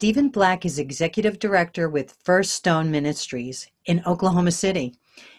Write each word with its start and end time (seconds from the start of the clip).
Stephen 0.00 0.30
Black 0.30 0.64
is 0.64 0.78
executive 0.78 1.38
director 1.38 1.86
with 1.86 2.16
First 2.24 2.52
Stone 2.52 2.90
Ministries 2.90 3.70
in 3.84 4.02
Oklahoma 4.06 4.50
City. 4.50 4.94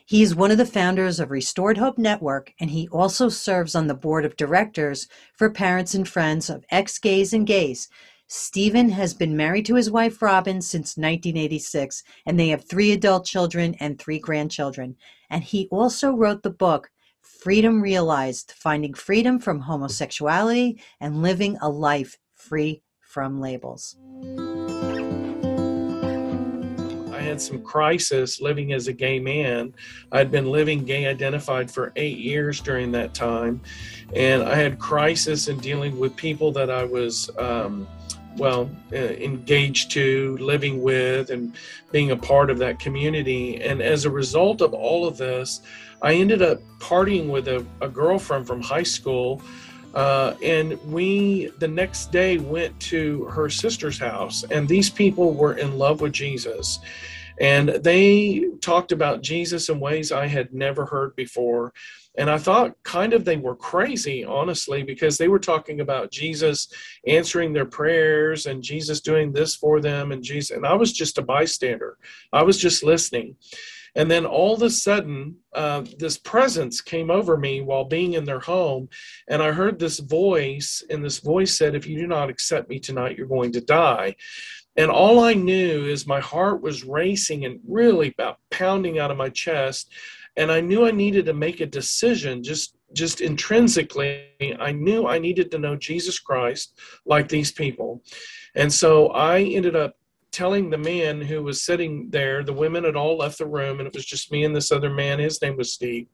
He 0.06 0.22
is 0.22 0.36
one 0.36 0.52
of 0.52 0.60
the 0.60 0.68
founders 0.68 1.20
of 1.20 1.32
Restored 1.32 1.80
Hope 1.80 1.98
Network, 1.98 2.54
and 2.60 2.70
he 2.70 2.88
also 2.90 3.28
serves 3.28 3.74
on 3.74 3.88
the 3.88 3.96
board 3.96 4.24
of 4.24 4.38
directors 4.38 5.08
for 5.36 5.50
Parents 5.50 5.96
and 5.96 6.08
Friends 6.08 6.48
of 6.48 6.64
Ex 6.70 7.00
Gays 7.00 7.34
and 7.34 7.48
Gays. 7.48 7.90
Stephen 8.28 8.92
has 8.92 9.16
been 9.16 9.36
married 9.36 9.66
to 9.66 9.74
his 9.74 9.90
wife 9.90 10.22
Robin 10.22 10.62
since 10.62 10.96
1986, 10.96 12.04
and 12.28 12.40
they 12.40 12.50
have 12.50 12.64
three 12.64 12.92
adult 12.92 13.26
children 13.26 13.76
and 13.80 13.98
three 13.98 14.20
grandchildren. 14.20 14.96
And 15.32 15.44
he 15.44 15.70
also 15.72 16.12
wrote 16.12 16.44
the 16.44 16.52
book 16.52 16.92
Freedom 17.20 17.82
Realized 17.82 18.54
Finding 18.56 18.94
Freedom 18.94 19.40
from 19.40 19.62
Homosexuality 19.62 20.80
and 21.00 21.24
Living 21.24 21.58
a 21.64 21.68
Life 21.68 22.20
Free 22.36 22.84
from 23.12 23.42
Labels. 23.42 23.98
I 27.14 27.20
had 27.20 27.42
some 27.42 27.62
crisis 27.62 28.40
living 28.40 28.72
as 28.72 28.88
a 28.88 28.94
gay 28.94 29.20
man. 29.20 29.74
I'd 30.14 30.32
been 30.32 30.46
living 30.46 30.86
gay 30.86 31.08
identified 31.08 31.70
for 31.70 31.92
eight 31.98 32.20
years 32.20 32.62
during 32.62 32.90
that 32.94 33.14
time. 33.14 33.60
And 34.16 34.44
I 34.44 34.56
had 34.56 34.80
crisis 34.80 35.50
in 35.50 35.60
dealing 35.60 36.00
with 36.00 36.16
people 36.16 36.54
that 36.54 36.70
I 36.70 36.86
was, 36.86 37.30
um, 37.38 37.86
well, 38.38 38.70
uh, 38.94 38.96
engaged 38.96 39.92
to, 39.92 40.38
living 40.38 40.82
with, 40.82 41.32
and 41.32 41.54
being 41.92 42.12
a 42.12 42.18
part 42.18 42.50
of 42.50 42.58
that 42.60 42.80
community. 42.80 43.62
And 43.62 43.82
as 43.82 44.06
a 44.06 44.10
result 44.10 44.62
of 44.62 44.74
all 44.74 45.06
of 45.06 45.18
this, 45.18 45.60
I 46.02 46.14
ended 46.14 46.42
up 46.42 46.62
partying 46.80 47.30
with 47.30 47.50
a, 47.50 47.66
a 47.82 47.90
girlfriend 47.90 48.48
from 48.48 48.62
high 48.62 48.84
school 48.84 49.42
uh, 49.94 50.36
and 50.42 50.82
we, 50.92 51.48
the 51.60 51.68
next 51.68 52.12
day, 52.12 52.38
went 52.38 52.80
to 52.80 53.26
her 53.26 53.50
sister's 53.50 54.00
house, 54.00 54.44
and 54.52 54.68
these 54.68 54.90
people 54.90 55.34
were 55.34 55.54
in 55.54 55.78
love 55.78 56.02
with 56.02 56.14
Jesus. 56.14 56.80
And 57.40 57.70
they 57.70 58.46
talked 58.62 58.92
about 58.92 59.24
Jesus 59.24 59.70
in 59.70 59.80
ways 59.80 60.12
I 60.12 60.28
had 60.28 60.54
never 60.54 60.86
heard 60.86 61.16
before. 61.16 61.74
And 62.18 62.30
I 62.30 62.38
thought 62.38 62.76
kind 62.84 63.14
of 63.14 63.26
they 63.26 63.38
were 63.38 63.56
crazy, 63.56 64.24
honestly, 64.24 64.84
because 64.84 65.18
they 65.18 65.28
were 65.28 65.40
talking 65.40 65.80
about 65.80 66.12
Jesus 66.12 66.68
answering 67.08 67.52
their 67.52 67.66
prayers 67.66 68.46
and 68.46 68.62
Jesus 68.62 69.02
doing 69.02 69.32
this 69.32 69.56
for 69.56 69.80
them 69.80 70.12
and 70.12 70.22
Jesus. 70.22 70.56
And 70.56 70.66
I 70.66 70.74
was 70.74 70.92
just 70.92 71.18
a 71.18 71.22
bystander, 71.22 71.98
I 72.32 72.44
was 72.44 72.58
just 72.58 72.84
listening. 72.84 73.36
And 73.96 74.10
then 74.10 74.26
all 74.26 74.54
of 74.54 74.62
a 74.62 74.70
sudden, 74.70 75.36
uh, 75.54 75.84
this 75.98 76.18
presence 76.18 76.80
came 76.80 77.12
over 77.12 77.38
me 77.38 77.62
while 77.62 77.84
being 77.84 78.14
in 78.14 78.24
their 78.24 78.40
home. 78.40 78.88
And 79.28 79.44
I 79.44 79.52
heard 79.52 79.80
this 79.80 80.00
voice, 80.00 80.84
and 80.90 81.04
this 81.04 81.20
voice 81.20 81.58
said, 81.58 81.76
If 81.76 81.86
you 81.86 82.00
do 82.00 82.08
not 82.08 82.30
accept 82.30 82.70
me 82.70 82.80
tonight, 82.80 83.18
you're 83.18 83.28
going 83.28 83.52
to 83.54 83.62
die. 83.62 84.16
And 84.78 84.90
all 84.90 85.20
I 85.20 85.34
knew 85.34 85.86
is 85.86 86.08
my 86.08 86.22
heart 86.22 86.62
was 86.62 86.86
racing 86.86 87.44
and 87.46 87.60
really 87.68 88.14
about 88.18 88.40
pounding 88.50 89.00
out 89.00 89.12
of 89.12 89.18
my 89.18 89.30
chest. 89.30 89.92
And 90.38 90.50
I 90.50 90.62
knew 90.62 90.86
I 90.86 90.92
needed 90.92 91.26
to 91.26 91.34
make 91.34 91.60
a 91.60 91.66
decision 91.66 92.42
just 92.42 92.78
just 92.94 93.22
intrinsically 93.22 94.26
i 94.60 94.72
knew 94.72 95.08
i 95.08 95.18
needed 95.18 95.50
to 95.52 95.60
know 95.60 95.76
jesus 95.76 96.20
christ 96.20 96.78
like 97.06 97.28
these 97.28 97.52
people 97.52 98.02
and 98.56 98.72
so 98.72 99.08
i 99.10 99.40
ended 99.42 99.76
up 99.76 99.96
telling 100.32 100.70
the 100.70 100.78
man 100.78 101.22
who 101.22 101.44
was 101.44 101.62
sitting 101.62 102.10
there, 102.10 102.44
the 102.44 102.54
women 102.54 102.84
had 102.84 102.96
all 102.96 103.18
left 103.18 103.38
the 103.38 103.46
room, 103.46 103.80
and 103.80 103.88
it 103.88 103.94
was 103.94 104.06
just 104.06 104.32
me 104.32 104.44
and 104.44 104.56
this 104.56 104.72
other 104.72 104.90
man. 104.90 105.20
His 105.20 105.42
name 105.42 105.58
was 105.58 105.74
Steve. 105.74 106.08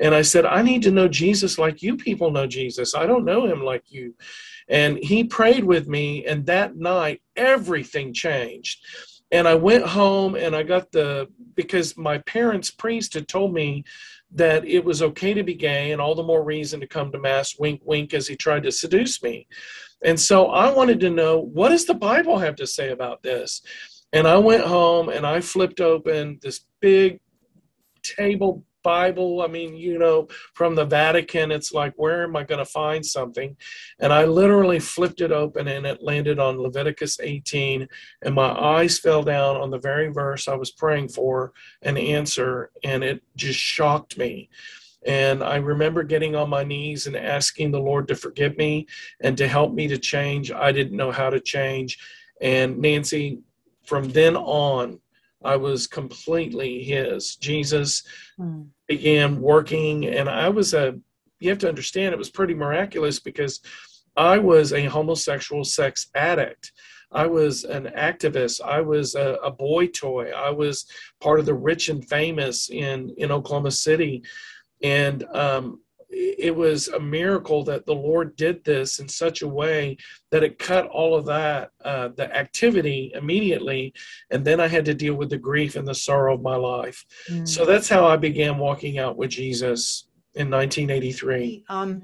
And 0.00 0.14
I 0.14 0.22
said, 0.22 0.46
I 0.46 0.62
need 0.62 0.82
to 0.82 0.90
know 0.90 1.08
Jesus 1.08 1.58
like 1.58 1.82
you 1.82 1.96
people 1.96 2.30
know 2.30 2.46
Jesus. 2.46 2.94
I 2.94 3.06
don't 3.06 3.24
know 3.24 3.46
him 3.46 3.62
like 3.62 3.84
you. 3.88 4.14
And 4.68 4.98
he 4.98 5.24
prayed 5.24 5.64
with 5.64 5.86
me, 5.88 6.24
and 6.26 6.46
that 6.46 6.76
night, 6.76 7.22
everything 7.36 8.12
changed. 8.12 8.84
And 9.30 9.48
I 9.48 9.54
went 9.54 9.86
home 9.86 10.34
and 10.34 10.54
I 10.54 10.62
got 10.62 10.92
the, 10.92 11.26
because 11.54 11.96
my 11.96 12.18
parents' 12.18 12.70
priest 12.70 13.14
had 13.14 13.28
told 13.28 13.54
me 13.54 13.84
that 14.34 14.66
it 14.66 14.84
was 14.84 15.02
okay 15.02 15.34
to 15.34 15.42
be 15.42 15.54
gay 15.54 15.92
and 15.92 16.00
all 16.00 16.14
the 16.14 16.22
more 16.22 16.44
reason 16.44 16.80
to 16.80 16.86
come 16.86 17.10
to 17.12 17.18
Mass, 17.18 17.58
wink, 17.58 17.80
wink, 17.84 18.12
as 18.12 18.26
he 18.26 18.36
tried 18.36 18.62
to 18.64 18.72
seduce 18.72 19.22
me. 19.22 19.46
And 20.04 20.18
so 20.18 20.46
I 20.46 20.72
wanted 20.72 21.00
to 21.00 21.10
know 21.10 21.38
what 21.38 21.70
does 21.70 21.86
the 21.86 21.94
Bible 21.94 22.38
have 22.38 22.56
to 22.56 22.66
say 22.66 22.90
about 22.90 23.22
this? 23.22 23.62
And 24.12 24.26
I 24.26 24.36
went 24.36 24.64
home 24.64 25.08
and 25.08 25.26
I 25.26 25.40
flipped 25.40 25.80
open 25.80 26.38
this 26.42 26.66
big 26.80 27.20
table 28.02 28.64
Bible. 28.82 29.42
I 29.42 29.46
mean, 29.46 29.74
you 29.74 29.98
know, 29.98 30.28
from 30.54 30.74
the 30.74 30.84
Vatican, 30.84 31.50
it's 31.50 31.72
like, 31.72 31.94
where 31.96 32.24
am 32.24 32.36
I 32.36 32.44
going 32.44 32.58
to 32.58 32.64
find 32.64 33.04
something? 33.04 33.56
And 34.00 34.12
I 34.12 34.24
literally 34.24 34.80
flipped 34.80 35.20
it 35.20 35.32
open 35.32 35.68
and 35.68 35.86
it 35.86 36.02
landed 36.02 36.38
on 36.38 36.60
Leviticus 36.60 37.20
18. 37.20 37.88
And 38.22 38.34
my 38.34 38.50
eyes 38.50 38.98
fell 38.98 39.22
down 39.22 39.56
on 39.56 39.70
the 39.70 39.78
very 39.78 40.08
verse 40.08 40.48
I 40.48 40.54
was 40.54 40.70
praying 40.70 41.08
for 41.08 41.52
an 41.82 41.96
answer. 41.96 42.70
And 42.84 43.04
it 43.04 43.22
just 43.36 43.58
shocked 43.58 44.18
me. 44.18 44.48
And 45.06 45.42
I 45.42 45.56
remember 45.56 46.02
getting 46.02 46.36
on 46.36 46.48
my 46.48 46.62
knees 46.62 47.06
and 47.06 47.16
asking 47.16 47.72
the 47.72 47.80
Lord 47.80 48.06
to 48.08 48.14
forgive 48.14 48.56
me 48.56 48.86
and 49.20 49.36
to 49.38 49.48
help 49.48 49.72
me 49.72 49.88
to 49.88 49.98
change. 49.98 50.52
I 50.52 50.70
didn't 50.72 50.96
know 50.96 51.10
how 51.10 51.30
to 51.30 51.40
change. 51.40 51.98
And 52.40 52.78
Nancy, 52.78 53.40
from 53.84 54.10
then 54.10 54.36
on, 54.36 55.00
I 55.44 55.56
was 55.56 55.86
completely 55.86 56.84
His. 56.84 57.36
Jesus 57.36 58.04
mm. 58.38 58.66
began 58.86 59.40
working, 59.40 60.06
and 60.06 60.28
I 60.28 60.48
was 60.48 60.74
a, 60.74 60.98
you 61.40 61.50
have 61.50 61.58
to 61.58 61.68
understand, 61.68 62.12
it 62.12 62.18
was 62.18 62.30
pretty 62.30 62.54
miraculous 62.54 63.18
because 63.18 63.60
I 64.16 64.38
was 64.38 64.72
a 64.72 64.84
homosexual 64.84 65.64
sex 65.64 66.08
addict. 66.14 66.72
I 67.10 67.26
was 67.26 67.64
an 67.64 67.90
activist. 67.96 68.60
I 68.62 68.80
was 68.80 69.14
a, 69.14 69.36
a, 69.44 69.50
boy 69.50 69.88
toy. 69.88 70.30
I 70.30 70.50
was 70.50 70.86
part 71.20 71.40
of 71.40 71.46
the 71.46 71.54
rich 71.54 71.88
and 71.88 72.06
famous 72.08 72.70
in, 72.70 73.14
in 73.18 73.30
Oklahoma 73.30 73.70
City. 73.70 74.22
And 74.82 75.24
um, 75.32 75.80
it 76.12 76.54
was 76.54 76.88
a 76.88 77.00
miracle 77.00 77.64
that 77.64 77.86
the 77.86 77.94
Lord 77.94 78.36
did 78.36 78.62
this 78.64 78.98
in 78.98 79.08
such 79.08 79.42
a 79.42 79.48
way 79.48 79.96
that 80.30 80.42
it 80.42 80.58
cut 80.58 80.86
all 80.86 81.14
of 81.14 81.24
that, 81.26 81.70
uh, 81.84 82.08
the 82.08 82.34
activity 82.36 83.12
immediately. 83.14 83.94
And 84.30 84.44
then 84.44 84.60
I 84.60 84.68
had 84.68 84.84
to 84.86 84.94
deal 84.94 85.14
with 85.14 85.30
the 85.30 85.38
grief 85.38 85.74
and 85.74 85.88
the 85.88 85.94
sorrow 85.94 86.34
of 86.34 86.42
my 86.42 86.56
life. 86.56 87.04
Mm. 87.30 87.48
So 87.48 87.64
that's 87.64 87.88
how 87.88 88.04
I 88.06 88.16
began 88.16 88.58
walking 88.58 88.98
out 88.98 89.16
with 89.16 89.30
Jesus 89.30 90.08
in 90.34 90.50
1983. 90.50 91.64
Um, 91.68 92.02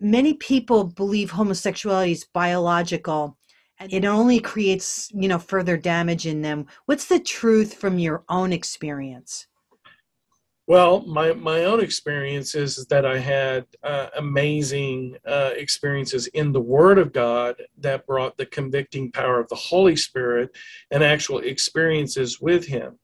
many 0.00 0.34
people 0.34 0.84
believe 0.84 1.30
homosexuality 1.30 2.12
is 2.12 2.24
biological 2.24 3.36
and 3.78 3.92
it 3.92 4.04
only 4.04 4.40
creates, 4.40 5.10
you 5.14 5.26
know, 5.26 5.38
further 5.38 5.76
damage 5.76 6.26
in 6.26 6.42
them. 6.42 6.66
What's 6.84 7.06
the 7.06 7.18
truth 7.18 7.74
from 7.74 7.98
your 7.98 8.24
own 8.28 8.52
experience? 8.52 9.46
Well, 10.70 11.00
my, 11.04 11.32
my 11.32 11.64
own 11.64 11.80
experience 11.80 12.54
is 12.54 12.86
that 12.90 13.04
I 13.04 13.18
had 13.18 13.66
uh, 13.82 14.06
amazing 14.16 15.16
uh, 15.26 15.50
experiences 15.56 16.28
in 16.28 16.52
the 16.52 16.60
Word 16.60 16.96
of 16.96 17.12
God 17.12 17.56
that 17.78 18.06
brought 18.06 18.36
the 18.36 18.46
convicting 18.46 19.10
power 19.10 19.40
of 19.40 19.48
the 19.48 19.56
Holy 19.56 19.96
Spirit 19.96 20.56
and 20.92 21.02
actual 21.02 21.40
experiences 21.40 22.40
with 22.40 22.64
Him. 22.64 23.00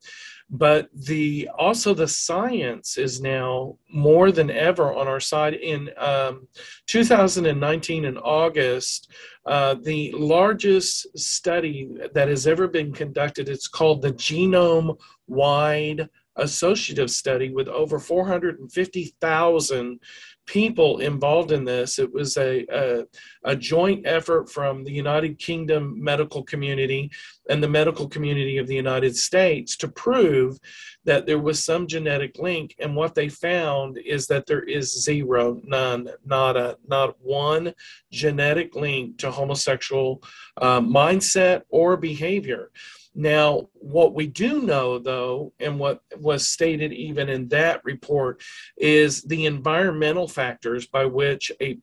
But 0.49 0.91
the 0.95 1.51
also 1.59 1.93
the 1.93 2.07
science 2.07 2.99
is 2.99 3.21
now 3.21 3.77
more 3.93 4.31
than 4.31 4.49
ever 4.49 4.95
on 4.95 5.09
our 5.09 5.19
side. 5.19 5.55
In 5.55 5.91
um, 5.97 6.47
2019, 6.87 8.05
in 8.05 8.17
August, 8.19 9.11
uh, 9.45 9.75
the 9.83 10.13
largest 10.13 11.19
study 11.19 11.91
that 12.15 12.29
has 12.29 12.47
ever 12.47 12.69
been 12.69 12.93
conducted. 12.93 13.49
It's 13.49 13.67
called 13.67 14.03
the 14.03 14.13
Genome 14.13 14.97
Wide 15.27 16.09
associative 16.37 17.11
study 17.11 17.51
with 17.51 17.69
over 17.69 17.99
450,000 17.99 20.01
people 20.47 20.99
involved 20.99 21.51
in 21.51 21.65
this. 21.65 21.99
It 21.99 22.13
was 22.13 22.37
a, 22.37 22.65
a, 22.71 23.05
a, 23.45 23.57
joint 23.57 24.07
effort 24.07 24.49
from 24.49 24.85
the 24.85 24.93
United 24.93 25.39
Kingdom 25.39 26.03
medical 26.03 26.43
community 26.45 27.11
and 27.51 27.63
the 27.63 27.69
medical 27.69 28.09
community 28.09 28.59
of 28.59 28.69
the 28.69 28.75
United 28.75 29.17
States 29.17 29.77
to 29.79 29.89
prove 29.89 30.59
that 31.05 31.27
there 31.27 31.41
was 31.41 31.65
some 31.65 31.87
genetic 31.87 32.39
link. 32.39 32.77
And 32.79 32.95
what 32.95 33.15
they 33.15 33.29
found 33.29 33.99
is 33.99 34.29
that 34.29 34.47
there 34.47 34.63
is 34.63 35.03
zero, 35.03 35.61
none, 35.65 36.09
not 36.25 36.57
a, 36.57 36.79
not 36.87 37.17
one 37.21 37.75
genetic 38.13 38.77
link 38.77 39.19
to 39.19 39.33
homosexual 39.33 40.23
uh, 40.59 40.81
mindset 40.81 41.63
or 41.71 41.97
behavior. 41.97 42.71
Now, 43.19 43.71
what 43.73 44.15
we 44.15 44.27
do 44.27 44.61
know, 44.61 44.99
though, 44.99 45.55
and 45.59 45.79
what 45.79 46.03
was 46.19 46.49
stated 46.49 46.93
even 46.93 47.31
in 47.31 47.49
that 47.49 47.83
report, 47.83 48.43
is 48.77 49.23
the 49.23 49.47
environmental 49.47 50.29
factors 50.29 50.87
by 50.87 51.07
which 51.07 51.51
a 51.61 51.79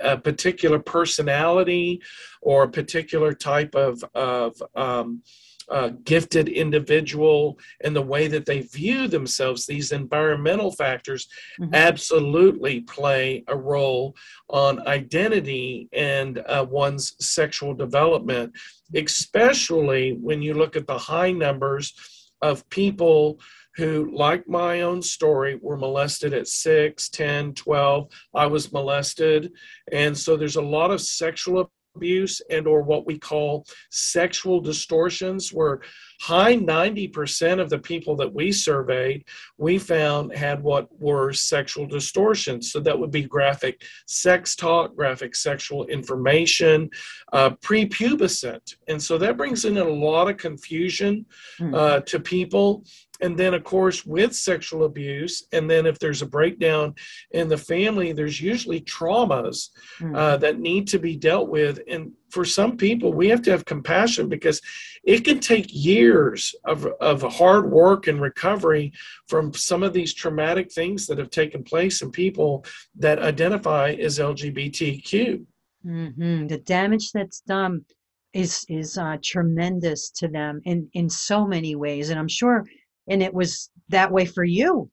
a 0.00 0.16
particular 0.16 0.78
personality 0.78 2.00
or 2.40 2.62
a 2.62 2.68
particular 2.68 3.34
type 3.34 3.74
of, 3.74 4.02
of 4.14 4.62
um, 4.74 5.22
uh, 5.68 5.90
gifted 6.04 6.48
individual 6.48 7.58
and 7.82 7.94
the 7.94 8.02
way 8.02 8.28
that 8.28 8.46
they 8.46 8.60
view 8.60 9.08
themselves, 9.08 9.66
these 9.66 9.92
environmental 9.92 10.70
factors 10.70 11.28
mm-hmm. 11.60 11.74
absolutely 11.74 12.80
play 12.82 13.42
a 13.48 13.56
role 13.56 14.14
on 14.48 14.86
identity 14.86 15.88
and 15.92 16.38
uh, 16.46 16.64
one's 16.68 17.14
sexual 17.24 17.74
development, 17.74 18.52
especially 18.94 20.12
when 20.12 20.40
you 20.42 20.54
look 20.54 20.76
at 20.76 20.86
the 20.86 20.98
high 20.98 21.32
numbers 21.32 21.94
of 22.42 22.68
people 22.70 23.40
who, 23.76 24.10
like 24.16 24.48
my 24.48 24.80
own 24.80 25.02
story, 25.02 25.58
were 25.60 25.76
molested 25.76 26.32
at 26.32 26.48
6, 26.48 27.08
10, 27.10 27.52
12. 27.52 28.08
I 28.34 28.46
was 28.46 28.72
molested. 28.72 29.52
And 29.92 30.16
so 30.16 30.36
there's 30.36 30.56
a 30.56 30.62
lot 30.62 30.90
of 30.90 31.02
sexual 31.02 31.70
abuse 31.96 32.40
and 32.50 32.66
or 32.66 32.82
what 32.82 33.06
we 33.06 33.18
call 33.18 33.66
sexual 33.90 34.60
distortions 34.60 35.52
where 35.52 35.80
high 36.20 36.56
90% 36.56 37.60
of 37.60 37.68
the 37.68 37.78
people 37.78 38.16
that 38.16 38.32
we 38.32 38.50
surveyed 38.52 39.24
we 39.58 39.78
found 39.78 40.34
had 40.34 40.62
what 40.62 40.88
were 41.00 41.32
sexual 41.32 41.86
distortions. 41.86 42.72
So 42.72 42.80
that 42.80 42.98
would 42.98 43.10
be 43.10 43.22
graphic 43.22 43.82
sex 44.06 44.56
talk 44.56 44.94
graphic 44.94 45.34
sexual 45.34 45.84
information 45.86 46.90
uh, 47.32 47.50
prepubescent. 47.50 48.76
And 48.88 49.02
so 49.02 49.18
that 49.18 49.36
brings 49.36 49.64
in 49.64 49.76
a 49.78 49.84
lot 49.84 50.28
of 50.30 50.36
confusion 50.36 51.26
hmm. 51.58 51.74
uh, 51.74 52.00
to 52.00 52.20
people 52.20 52.84
and 53.20 53.36
then 53.36 53.54
of 53.54 53.64
course 53.64 54.04
with 54.04 54.34
sexual 54.34 54.84
abuse 54.84 55.46
and 55.52 55.70
then 55.70 55.86
if 55.86 55.98
there's 55.98 56.22
a 56.22 56.26
breakdown 56.26 56.94
in 57.32 57.48
the 57.48 57.56
family 57.56 58.12
there's 58.12 58.40
usually 58.40 58.80
traumas 58.80 59.70
mm-hmm. 59.98 60.14
uh, 60.14 60.36
that 60.36 60.58
need 60.58 60.86
to 60.86 60.98
be 60.98 61.16
dealt 61.16 61.48
with 61.48 61.80
and 61.88 62.12
for 62.30 62.44
some 62.44 62.76
people 62.76 63.12
we 63.12 63.28
have 63.28 63.42
to 63.42 63.50
have 63.50 63.64
compassion 63.64 64.28
because 64.28 64.60
it 65.04 65.24
can 65.24 65.38
take 65.38 65.66
years 65.70 66.54
of, 66.64 66.86
of 67.00 67.22
hard 67.22 67.70
work 67.70 68.08
and 68.08 68.20
recovery 68.20 68.92
from 69.28 69.52
some 69.54 69.82
of 69.82 69.92
these 69.92 70.12
traumatic 70.12 70.72
things 70.72 71.06
that 71.06 71.18
have 71.18 71.30
taken 71.30 71.62
place 71.62 72.02
in 72.02 72.10
people 72.10 72.64
that 72.96 73.18
identify 73.18 73.90
as 73.92 74.18
lgbtq 74.18 75.44
mm-hmm. 75.86 76.46
the 76.46 76.58
damage 76.58 77.12
that's 77.12 77.40
done 77.40 77.84
is 78.32 78.66
is 78.68 78.98
uh, 78.98 79.16
tremendous 79.24 80.10
to 80.10 80.28
them 80.28 80.60
in 80.64 80.88
in 80.92 81.08
so 81.08 81.46
many 81.46 81.74
ways 81.74 82.10
and 82.10 82.18
i'm 82.18 82.28
sure 82.28 82.66
and 83.08 83.22
it 83.22 83.32
was 83.32 83.70
that 83.88 84.10
way 84.10 84.24
for 84.24 84.44
you. 84.44 84.90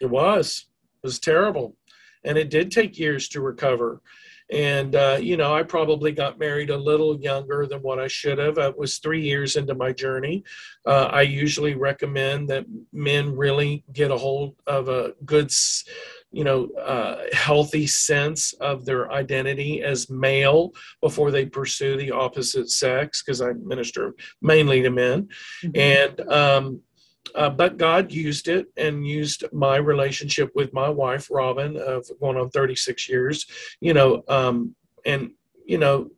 It 0.00 0.10
was. 0.10 0.66
It 1.02 1.06
was 1.06 1.18
terrible. 1.18 1.76
And 2.24 2.36
it 2.36 2.50
did 2.50 2.70
take 2.70 2.98
years 2.98 3.28
to 3.30 3.40
recover. 3.40 4.00
And 4.52 4.94
uh, 4.94 5.18
you 5.20 5.36
know 5.36 5.52
i 5.52 5.64
probably 5.64 6.12
got 6.12 6.38
married 6.38 6.70
a 6.70 6.76
little 6.76 7.20
younger 7.20 7.66
than 7.66 7.80
what 7.80 7.98
i 7.98 8.06
should 8.06 8.38
have. 8.38 8.58
I 8.58 8.68
was 8.68 8.98
three 8.98 9.20
years 9.20 9.56
into 9.56 9.74
my 9.74 9.90
journey. 9.92 10.44
Uh, 10.86 11.08
i 11.10 11.22
usually 11.22 11.74
recommend 11.74 12.48
that 12.50 12.64
men 12.92 13.34
really 13.34 13.82
get 13.92 14.12
a 14.12 14.16
hold 14.16 14.54
of 14.68 14.88
a 14.88 15.14
good 15.24 15.50
you 16.30 16.44
know 16.44 16.68
uh, 16.80 17.24
healthy 17.32 17.88
sense 17.88 18.52
of 18.54 18.84
their 18.84 19.10
identity 19.10 19.82
as 19.82 20.10
male 20.10 20.72
before 21.00 21.32
they 21.32 21.46
pursue 21.46 21.96
the 21.96 22.12
opposite 22.12 22.70
sex 22.70 23.22
because 23.22 23.40
i 23.40 23.52
minister 23.54 24.14
mainly 24.42 24.80
to 24.80 24.90
men. 24.90 25.28
Mm-hmm. 25.64 25.70
and 25.74 26.32
um, 26.32 26.80
uh, 27.34 27.50
but 27.50 27.76
God 27.76 28.12
used 28.12 28.48
it 28.48 28.66
and 28.76 29.06
used 29.06 29.44
my 29.52 29.76
relationship 29.76 30.50
with 30.54 30.72
my 30.72 30.88
wife, 30.88 31.28
Robin, 31.30 31.76
of 31.76 32.06
going 32.20 32.36
on 32.36 32.50
36 32.50 33.08
years, 33.08 33.46
you 33.80 33.94
know, 33.94 34.22
um, 34.28 34.74
and, 35.04 35.30
you 35.64 35.78
know, 35.78 36.10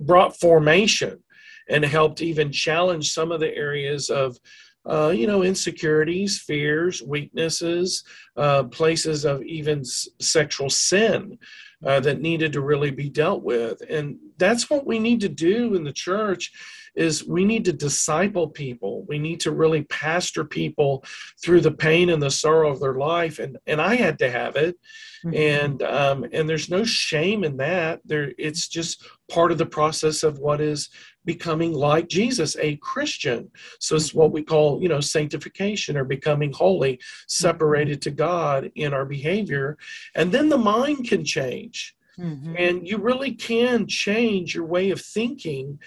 brought 0.00 0.38
formation 0.38 1.22
and 1.68 1.84
helped 1.84 2.22
even 2.22 2.52
challenge 2.52 3.12
some 3.12 3.32
of 3.32 3.40
the 3.40 3.54
areas 3.56 4.10
of, 4.10 4.38
uh, 4.84 5.12
you 5.14 5.26
know, 5.26 5.42
insecurities, 5.42 6.40
fears, 6.40 7.02
weaknesses, 7.02 8.02
uh, 8.36 8.64
places 8.64 9.24
of 9.24 9.42
even 9.42 9.80
s- 9.80 10.08
sexual 10.20 10.68
sin 10.68 11.38
uh, 11.84 12.00
that 12.00 12.20
needed 12.20 12.52
to 12.52 12.60
really 12.60 12.90
be 12.90 13.08
dealt 13.08 13.42
with. 13.42 13.80
And 13.88 14.18
that's 14.38 14.70
what 14.70 14.86
we 14.86 14.98
need 14.98 15.20
to 15.20 15.28
do 15.28 15.74
in 15.74 15.84
the 15.84 15.92
church 15.92 16.52
is 16.94 17.26
we 17.26 17.44
need 17.44 17.64
to 17.64 17.72
disciple 17.72 18.48
people. 18.48 19.04
We 19.08 19.18
need 19.18 19.40
to 19.40 19.50
really 19.50 19.82
pastor 19.84 20.44
people 20.44 21.04
through 21.42 21.62
the 21.62 21.72
pain 21.72 22.10
and 22.10 22.22
the 22.22 22.30
sorrow 22.30 22.70
of 22.70 22.80
their 22.80 22.94
life. 22.94 23.38
And, 23.38 23.56
and 23.66 23.80
I 23.80 23.94
had 23.94 24.18
to 24.18 24.30
have 24.30 24.56
it. 24.56 24.76
Mm-hmm. 25.24 25.36
And, 25.36 25.82
um, 25.82 26.26
and 26.32 26.48
there's 26.48 26.68
no 26.68 26.84
shame 26.84 27.44
in 27.44 27.56
that. 27.58 28.00
There, 28.04 28.32
it's 28.38 28.68
just 28.68 29.06
part 29.30 29.52
of 29.52 29.58
the 29.58 29.66
process 29.66 30.22
of 30.22 30.38
what 30.38 30.60
is 30.60 30.90
becoming 31.24 31.72
like 31.72 32.08
Jesus, 32.08 32.56
a 32.60 32.76
Christian. 32.76 33.50
So 33.78 33.96
it's 33.96 34.12
what 34.12 34.32
we 34.32 34.42
call, 34.42 34.82
you 34.82 34.88
know, 34.88 35.00
sanctification 35.00 35.96
or 35.96 36.04
becoming 36.04 36.52
holy, 36.52 37.00
separated 37.28 38.02
to 38.02 38.10
God 38.10 38.70
in 38.74 38.92
our 38.92 39.06
behavior. 39.06 39.78
And 40.14 40.32
then 40.32 40.48
the 40.48 40.58
mind 40.58 41.08
can 41.08 41.24
change. 41.24 41.94
Mm-hmm. 42.18 42.54
And 42.58 42.88
you 42.88 42.98
really 42.98 43.32
can 43.32 43.86
change 43.86 44.54
your 44.54 44.66
way 44.66 44.90
of 44.90 45.00
thinking 45.00 45.78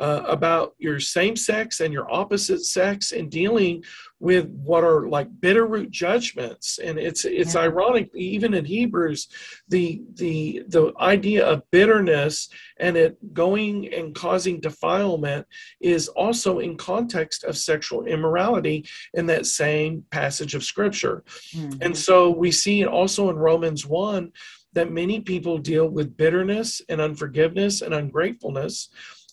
uh, 0.00 0.22
about 0.26 0.74
your 0.78 0.98
same 0.98 1.36
sex 1.36 1.80
and 1.80 1.92
your 1.92 2.10
opposite 2.10 2.64
sex 2.64 3.12
and 3.12 3.30
dealing 3.30 3.84
with 4.18 4.48
what 4.64 4.82
are 4.82 5.08
like 5.08 5.28
bitter 5.40 5.66
root 5.66 5.90
judgments 5.90 6.78
and 6.78 6.98
it's 6.98 7.24
it's 7.24 7.54
yeah. 7.54 7.62
ironic 7.62 8.10
even 8.14 8.54
in 8.54 8.64
hebrews 8.64 9.28
the 9.68 10.02
the 10.14 10.62
the 10.68 10.92
idea 11.00 11.44
of 11.46 11.62
bitterness 11.70 12.48
and 12.78 12.96
it 12.96 13.16
going 13.34 13.92
and 13.92 14.14
causing 14.14 14.60
defilement 14.60 15.46
is 15.80 16.08
also 16.08 16.60
in 16.60 16.76
context 16.76 17.44
of 17.44 17.56
sexual 17.56 18.04
immorality 18.06 18.86
in 19.14 19.26
that 19.26 19.46
same 19.46 20.04
passage 20.10 20.54
of 20.54 20.64
scripture 20.64 21.24
mm-hmm. 21.54 21.78
and 21.82 21.96
so 21.96 22.30
we 22.30 22.50
see 22.50 22.80
it 22.82 22.88
also 22.88 23.28
in 23.28 23.36
romans 23.36 23.86
1 23.86 24.30
that 24.72 24.92
many 24.92 25.20
people 25.20 25.58
deal 25.58 25.88
with 25.88 26.16
bitterness 26.16 26.80
and 26.88 27.00
unforgiveness 27.00 27.82
and 27.82 27.94
ungratefulness 27.94 28.88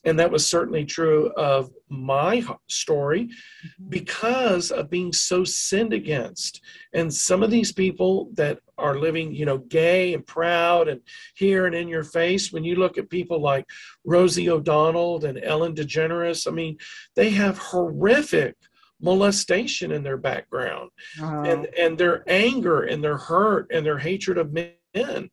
and 0.08 0.18
that 0.20 0.32
was 0.32 0.50
certainly 0.50 0.86
true 0.86 1.32
of 1.36 1.70
my 1.90 2.44
story 2.68 3.26
mm-hmm. 3.26 3.90
because 3.90 4.72
of 4.72 4.90
being 4.90 5.12
so 5.12 5.44
sinned 5.44 5.92
against. 5.92 6.62
And 6.94 7.14
some 7.14 7.44
of 7.44 7.52
these 7.52 7.74
people 7.74 8.30
that 8.36 8.60
are 8.78 8.98
living, 8.98 9.34
you 9.34 9.46
know, 9.46 9.58
gay 9.58 10.14
and 10.14 10.26
proud 10.26 10.88
and 10.88 11.02
here 11.36 11.66
and 11.66 11.76
in 11.76 11.90
your 11.90 12.04
face, 12.06 12.54
when 12.54 12.64
you 12.64 12.76
look 12.76 12.98
at 12.98 13.10
people 13.10 13.42
like 13.42 13.66
Rosie 14.06 14.50
O'Donnell 14.50 15.26
and 15.26 15.44
Ellen 15.44 15.76
DeGeneres, 15.76 16.48
I 16.48 16.52
mean, 16.52 16.78
they 17.16 17.30
have 17.32 17.58
horrific 17.58 18.56
molestation 19.00 19.92
in 19.92 20.02
their 20.02 20.18
background 20.18 20.90
uh-huh. 21.22 21.42
and 21.42 21.68
and 21.78 22.00
their 22.00 22.24
anger 22.26 22.82
and 22.82 23.04
their 23.04 23.18
hurt 23.18 23.68
and 23.72 23.86
their 23.86 24.00
hatred 24.00 24.40
of 24.40 24.52
men 24.52 24.72
and 24.94 25.30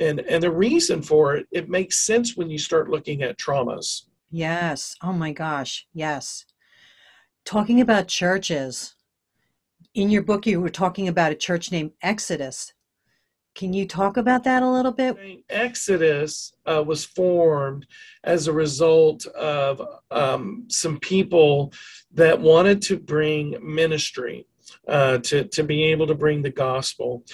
and 0.00 0.42
the 0.42 0.50
reason 0.50 1.02
for 1.02 1.36
it 1.36 1.46
it 1.50 1.68
makes 1.68 1.98
sense 1.98 2.36
when 2.36 2.50
you 2.50 2.58
start 2.58 2.88
looking 2.90 3.22
at 3.22 3.38
traumas 3.38 4.02
Yes. 4.32 4.96
Oh 5.02 5.12
my 5.12 5.32
gosh. 5.32 5.86
Yes. 5.92 6.46
Talking 7.44 7.82
about 7.82 8.08
churches, 8.08 8.94
in 9.94 10.08
your 10.08 10.22
book, 10.22 10.46
you 10.46 10.58
were 10.58 10.70
talking 10.70 11.06
about 11.06 11.32
a 11.32 11.36
church 11.36 11.70
named 11.70 11.92
Exodus. 12.00 12.72
Can 13.54 13.74
you 13.74 13.86
talk 13.86 14.16
about 14.16 14.44
that 14.44 14.62
a 14.62 14.70
little 14.70 14.92
bit? 14.92 15.44
Exodus 15.50 16.54
uh, 16.64 16.82
was 16.82 17.04
formed 17.04 17.86
as 18.24 18.46
a 18.46 18.52
result 18.52 19.26
of 19.26 19.86
um, 20.10 20.64
some 20.68 20.98
people 20.98 21.74
that 22.14 22.40
wanted 22.40 22.80
to 22.82 22.98
bring 22.98 23.58
ministry 23.60 24.46
uh, 24.88 25.18
to, 25.18 25.44
to 25.44 25.62
be 25.62 25.84
able 25.84 26.06
to 26.06 26.14
bring 26.14 26.42
the 26.42 26.50
gospel. 26.50 27.24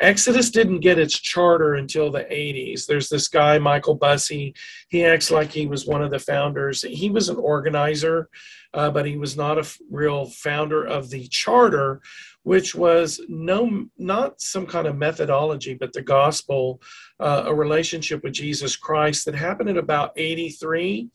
Exodus 0.00 0.50
didn't 0.50 0.80
get 0.80 0.98
its 0.98 1.18
charter 1.18 1.74
until 1.74 2.10
the 2.10 2.24
80s. 2.24 2.86
There's 2.86 3.08
this 3.08 3.28
guy, 3.28 3.58
Michael 3.58 3.94
Bussee. 3.94 4.54
He 4.88 5.04
acts 5.04 5.30
like 5.30 5.50
he 5.50 5.66
was 5.66 5.86
one 5.86 6.02
of 6.02 6.10
the 6.10 6.18
founders. 6.18 6.82
He 6.82 7.10
was 7.10 7.28
an 7.28 7.36
organizer, 7.36 8.28
uh, 8.74 8.90
but 8.90 9.06
he 9.06 9.16
was 9.16 9.36
not 9.36 9.58
a 9.58 9.78
real 9.90 10.26
founder 10.26 10.84
of 10.84 11.10
the 11.10 11.26
charter, 11.28 12.00
which 12.42 12.74
was 12.74 13.20
no 13.28 13.86
not 13.98 14.40
some 14.40 14.66
kind 14.66 14.86
of 14.86 14.96
methodology, 14.96 15.74
but 15.74 15.92
the 15.92 16.02
gospel, 16.02 16.80
uh, 17.20 17.44
a 17.46 17.54
relationship 17.54 18.22
with 18.22 18.32
Jesus 18.32 18.76
Christ 18.76 19.24
that 19.24 19.34
happened 19.34 19.70
at 19.70 19.76
about 19.76 20.12
83. 20.16 21.08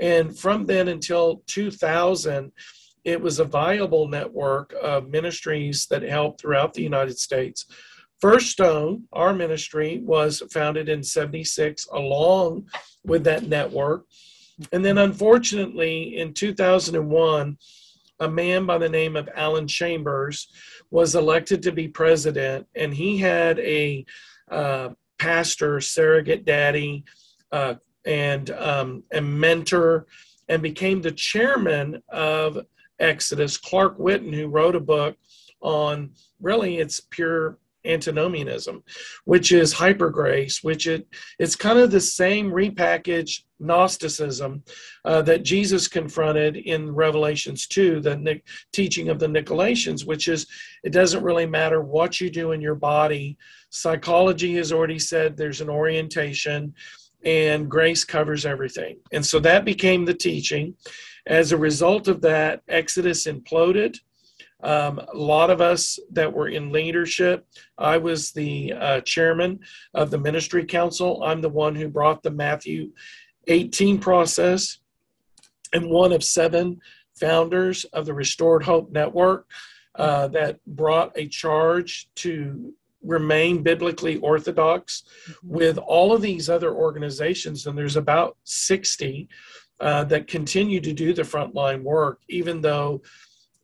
And 0.00 0.36
from 0.36 0.66
then 0.66 0.88
until 0.88 1.42
2000, 1.46 2.52
it 3.04 3.20
was 3.20 3.38
a 3.38 3.44
viable 3.44 4.08
network 4.08 4.74
of 4.82 5.08
ministries 5.08 5.86
that 5.86 6.02
helped 6.02 6.40
throughout 6.40 6.74
the 6.74 6.82
United 6.82 7.18
States. 7.18 7.66
First 8.20 8.50
Stone, 8.50 9.04
our 9.12 9.32
ministry, 9.32 10.00
was 10.04 10.42
founded 10.52 10.88
in 10.88 11.02
76 11.02 11.86
along 11.92 12.68
with 13.04 13.24
that 13.24 13.44
network. 13.44 14.04
And 14.72 14.84
then, 14.84 14.98
unfortunately, 14.98 16.18
in 16.18 16.34
2001, 16.34 17.56
a 18.20 18.28
man 18.28 18.66
by 18.66 18.76
the 18.76 18.88
name 18.88 19.16
of 19.16 19.28
Alan 19.34 19.66
Chambers 19.66 20.48
was 20.90 21.14
elected 21.14 21.62
to 21.62 21.72
be 21.72 21.88
president, 21.88 22.66
and 22.74 22.92
he 22.92 23.16
had 23.16 23.58
a 23.60 24.04
uh, 24.50 24.90
pastor, 25.18 25.80
surrogate 25.80 26.44
daddy, 26.44 27.04
uh, 27.52 27.74
and 28.04 28.50
um, 28.50 29.02
a 29.12 29.20
mentor, 29.20 30.06
and 30.48 30.62
became 30.62 31.00
the 31.00 31.12
chairman 31.12 32.02
of 32.10 32.58
Exodus. 33.00 33.56
Clark 33.56 33.98
Whitten, 33.98 34.34
who 34.34 34.48
wrote 34.48 34.76
a 34.76 34.80
book 34.80 35.16
on 35.60 36.10
really 36.40 36.78
it's 36.78 37.00
pure 37.00 37.58
antinomianism, 37.84 38.82
which 39.24 39.52
is 39.52 39.72
hyper 39.72 40.10
grace, 40.10 40.62
which 40.62 40.86
it 40.86 41.06
it's 41.38 41.56
kind 41.56 41.78
of 41.78 41.90
the 41.90 42.00
same 42.00 42.50
repackaged 42.50 43.44
Gnosticism 43.58 44.62
uh, 45.04 45.22
that 45.22 45.42
Jesus 45.42 45.86
confronted 45.88 46.56
in 46.56 46.94
Revelations 46.94 47.66
2, 47.66 48.00
the 48.00 48.40
teaching 48.72 49.08
of 49.08 49.18
the 49.18 49.26
Nicolaitans, 49.26 50.06
which 50.06 50.28
is 50.28 50.46
it 50.82 50.92
doesn't 50.92 51.22
really 51.22 51.46
matter 51.46 51.82
what 51.82 52.20
you 52.20 52.30
do 52.30 52.52
in 52.52 52.60
your 52.60 52.74
body. 52.74 53.36
Psychology 53.70 54.54
has 54.56 54.72
already 54.72 54.98
said 54.98 55.36
there's 55.36 55.60
an 55.60 55.68
orientation, 55.70 56.74
and 57.24 57.70
grace 57.70 58.04
covers 58.04 58.46
everything. 58.46 58.98
And 59.12 59.24
so 59.24 59.38
that 59.40 59.64
became 59.64 60.04
the 60.04 60.14
teaching. 60.14 60.74
As 61.26 61.52
a 61.52 61.56
result 61.58 62.08
of 62.08 62.20
that, 62.22 62.62
Exodus 62.68 63.26
imploded. 63.26 63.98
Um, 64.62 64.98
a 64.98 65.16
lot 65.16 65.50
of 65.50 65.60
us 65.60 65.98
that 66.12 66.32
were 66.32 66.48
in 66.48 66.70
leadership, 66.70 67.46
I 67.78 67.96
was 67.96 68.32
the 68.32 68.74
uh, 68.74 69.00
chairman 69.00 69.60
of 69.94 70.10
the 70.10 70.18
ministry 70.18 70.66
council. 70.66 71.22
I'm 71.24 71.40
the 71.40 71.48
one 71.48 71.74
who 71.74 71.88
brought 71.88 72.22
the 72.22 72.30
Matthew 72.30 72.92
18 73.46 73.98
process 73.98 74.78
and 75.72 75.88
one 75.88 76.12
of 76.12 76.22
seven 76.22 76.80
founders 77.18 77.84
of 77.84 78.06
the 78.06 78.14
Restored 78.14 78.62
Hope 78.62 78.90
Network 78.90 79.46
uh, 79.94 80.28
that 80.28 80.58
brought 80.66 81.12
a 81.16 81.28
charge 81.28 82.08
to 82.16 82.72
remain 83.02 83.62
biblically 83.62 84.18
orthodox 84.18 85.04
with 85.42 85.78
all 85.78 86.12
of 86.12 86.20
these 86.20 86.50
other 86.50 86.74
organizations. 86.74 87.66
And 87.66 87.76
there's 87.76 87.96
about 87.96 88.36
60 88.44 89.28
uh, 89.80 90.04
that 90.04 90.26
continue 90.26 90.80
to 90.80 90.92
do 90.92 91.12
the 91.12 91.22
frontline 91.22 91.82
work, 91.82 92.20
even 92.28 92.60
though 92.60 93.02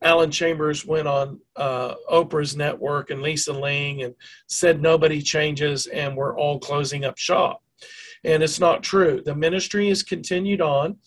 Alan 0.01 0.31
Chambers 0.31 0.85
went 0.85 1.07
on 1.07 1.39
uh, 1.55 1.95
Oprah's 2.11 2.55
network 2.55 3.09
and 3.09 3.21
Lisa 3.21 3.53
Ling 3.53 4.03
and 4.03 4.15
said 4.47 4.81
nobody 4.81 5.21
changes 5.21 5.87
and 5.87 6.15
we're 6.15 6.37
all 6.37 6.59
closing 6.59 7.05
up 7.05 7.17
shop. 7.17 7.63
And 8.23 8.43
it's 8.43 8.59
not 8.59 8.83
true. 8.83 9.21
The 9.23 9.35
ministry 9.35 9.89
has 9.89 10.03
continued 10.03 10.61
on, 10.61 10.97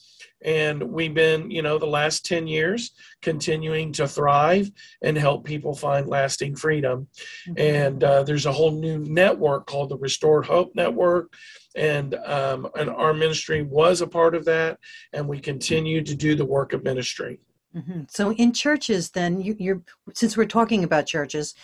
and 0.43 0.83
we've 0.83 1.15
been, 1.15 1.51
you 1.51 1.63
know, 1.63 1.79
the 1.79 1.87
last 1.87 2.25
10 2.25 2.47
years 2.47 2.93
continuing 3.21 3.93
to 3.93 4.09
thrive 4.09 4.71
and 5.03 5.17
help 5.17 5.45
people 5.45 5.75
find 5.75 6.07
lasting 6.07 6.57
freedom. 6.57 7.09
Mm-hmm. 7.49 7.59
And 7.59 8.05
uh, 8.05 8.23
there's 8.23 8.47
a 8.47 8.53
whole 8.53 8.73
new 8.73 8.99
network 8.99 9.67
called 9.67 9.91
the 9.91 9.99
Restored 9.99 10.47
Hope 10.47 10.75
Network. 10.75 11.33
And, 11.77 12.15
um, 12.15 12.69
and 12.75 12.91
our 12.91 13.15
ministry 13.15 13.63
was 13.63 14.01
a 14.01 14.07
part 14.07 14.35
of 14.35 14.45
that, 14.47 14.79
and 15.13 15.29
we 15.29 15.39
continue 15.39 16.03
to 16.03 16.15
do 16.17 16.35
the 16.35 16.45
work 16.45 16.73
of 16.73 16.83
ministry. 16.83 17.41
Mm-hmm. 17.77 18.03
So 18.09 18.33
in 18.33 18.53
churches, 18.53 19.11
then 19.11 19.41
you, 19.41 19.57
are 19.73 20.13
since 20.15 20.37
we're 20.37 20.47
talking 20.47 20.83
about 20.83 21.07
churches, 21.07 21.55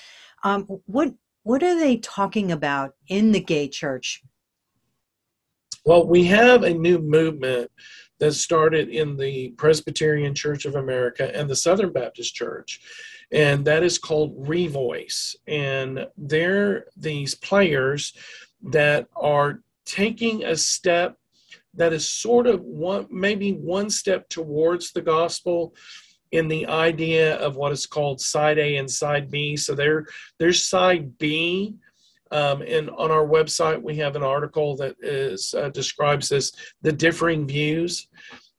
um, 0.44 0.64
what 0.86 1.12
what 1.42 1.62
are 1.62 1.78
they 1.78 1.96
talking 1.96 2.52
about 2.52 2.94
in 3.08 3.32
the 3.32 3.40
gay 3.40 3.68
church? 3.68 4.22
Well, 5.84 6.06
we 6.06 6.24
have 6.24 6.64
a 6.64 6.74
new 6.74 6.98
movement 6.98 7.70
that 8.18 8.32
started 8.32 8.88
in 8.88 9.16
the 9.16 9.50
Presbyterian 9.56 10.34
Church 10.34 10.64
of 10.64 10.74
America 10.74 11.30
and 11.34 11.48
the 11.48 11.56
Southern 11.56 11.92
Baptist 11.92 12.34
Church, 12.34 12.80
and 13.32 13.64
that 13.64 13.82
is 13.82 13.98
called 13.98 14.46
Revoice. 14.46 15.36
And 15.46 16.06
they're 16.16 16.86
these 16.96 17.34
players 17.34 18.14
that 18.62 19.08
are 19.16 19.60
taking 19.84 20.44
a 20.44 20.56
step 20.56 21.16
that 21.74 21.92
is 21.92 22.08
sort 22.08 22.46
of 22.46 22.60
one 22.62 23.06
maybe 23.10 23.52
one 23.52 23.90
step 23.90 24.28
towards 24.28 24.92
the 24.92 25.02
gospel 25.02 25.74
in 26.32 26.48
the 26.48 26.66
idea 26.66 27.36
of 27.36 27.56
what 27.56 27.72
is 27.72 27.86
called 27.86 28.20
side 28.20 28.58
A 28.58 28.76
and 28.76 28.90
side 28.90 29.30
B. 29.30 29.56
So 29.56 29.74
there, 29.74 30.06
there's 30.38 30.66
side 30.66 31.18
B. 31.18 31.76
Um, 32.30 32.62
and 32.62 32.90
on 32.90 33.10
our 33.10 33.26
website, 33.26 33.80
we 33.80 33.96
have 33.96 34.16
an 34.16 34.22
article 34.22 34.76
that 34.76 34.96
is 35.00 35.54
uh, 35.54 35.68
describes 35.70 36.28
this 36.28 36.52
the 36.82 36.92
differing 36.92 37.46
views. 37.46 38.08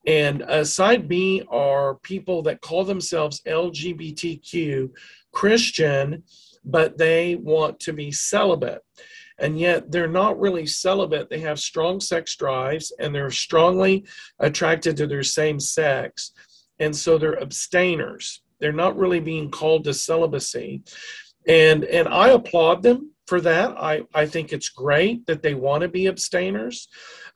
And 0.06 0.44
uh, 0.44 0.64
side 0.64 1.08
B 1.08 1.44
are 1.50 1.96
people 1.96 2.42
that 2.44 2.62
call 2.62 2.86
themselves 2.86 3.42
LGBTQ 3.46 4.90
Christian, 5.34 6.24
but 6.64 6.98
they 6.98 7.36
want 7.36 7.80
to 7.82 7.94
be 7.94 8.12
celibate 8.12 8.82
and 9.40 9.60
yet 9.60 9.92
they're 9.92 10.08
not 10.08 10.40
really 10.40 10.66
celibate. 10.66 11.30
They 11.30 11.40
have 11.42 11.60
strong 11.60 12.00
sex 12.00 12.36
drives 12.36 12.92
and 13.00 13.14
they're 13.14 13.32
strongly 13.32 14.06
attracted 14.40 14.98
to 14.98 15.08
their 15.08 15.24
same 15.24 15.60
sex. 15.60 16.32
And 16.80 16.96
so 16.96 17.18
they're 17.18 17.42
abstainers. 17.42 18.42
They're 18.60 18.72
not 18.72 18.98
really 18.98 19.20
being 19.20 19.52
called 19.52 19.84
to 19.84 19.94
celibacy. 19.94 20.82
And, 21.48 21.84
and 21.84 22.08
I 22.08 22.30
applaud 22.30 22.82
them 22.82 23.12
for 23.28 23.42
that. 23.42 23.78
I, 23.78 24.04
I 24.14 24.26
think 24.26 24.52
it's 24.52 24.70
great 24.70 25.26
that 25.28 25.44
they 25.44 25.54
want 25.54 25.82
to 25.82 25.88
be 25.88 26.08
abstainers. 26.08 26.88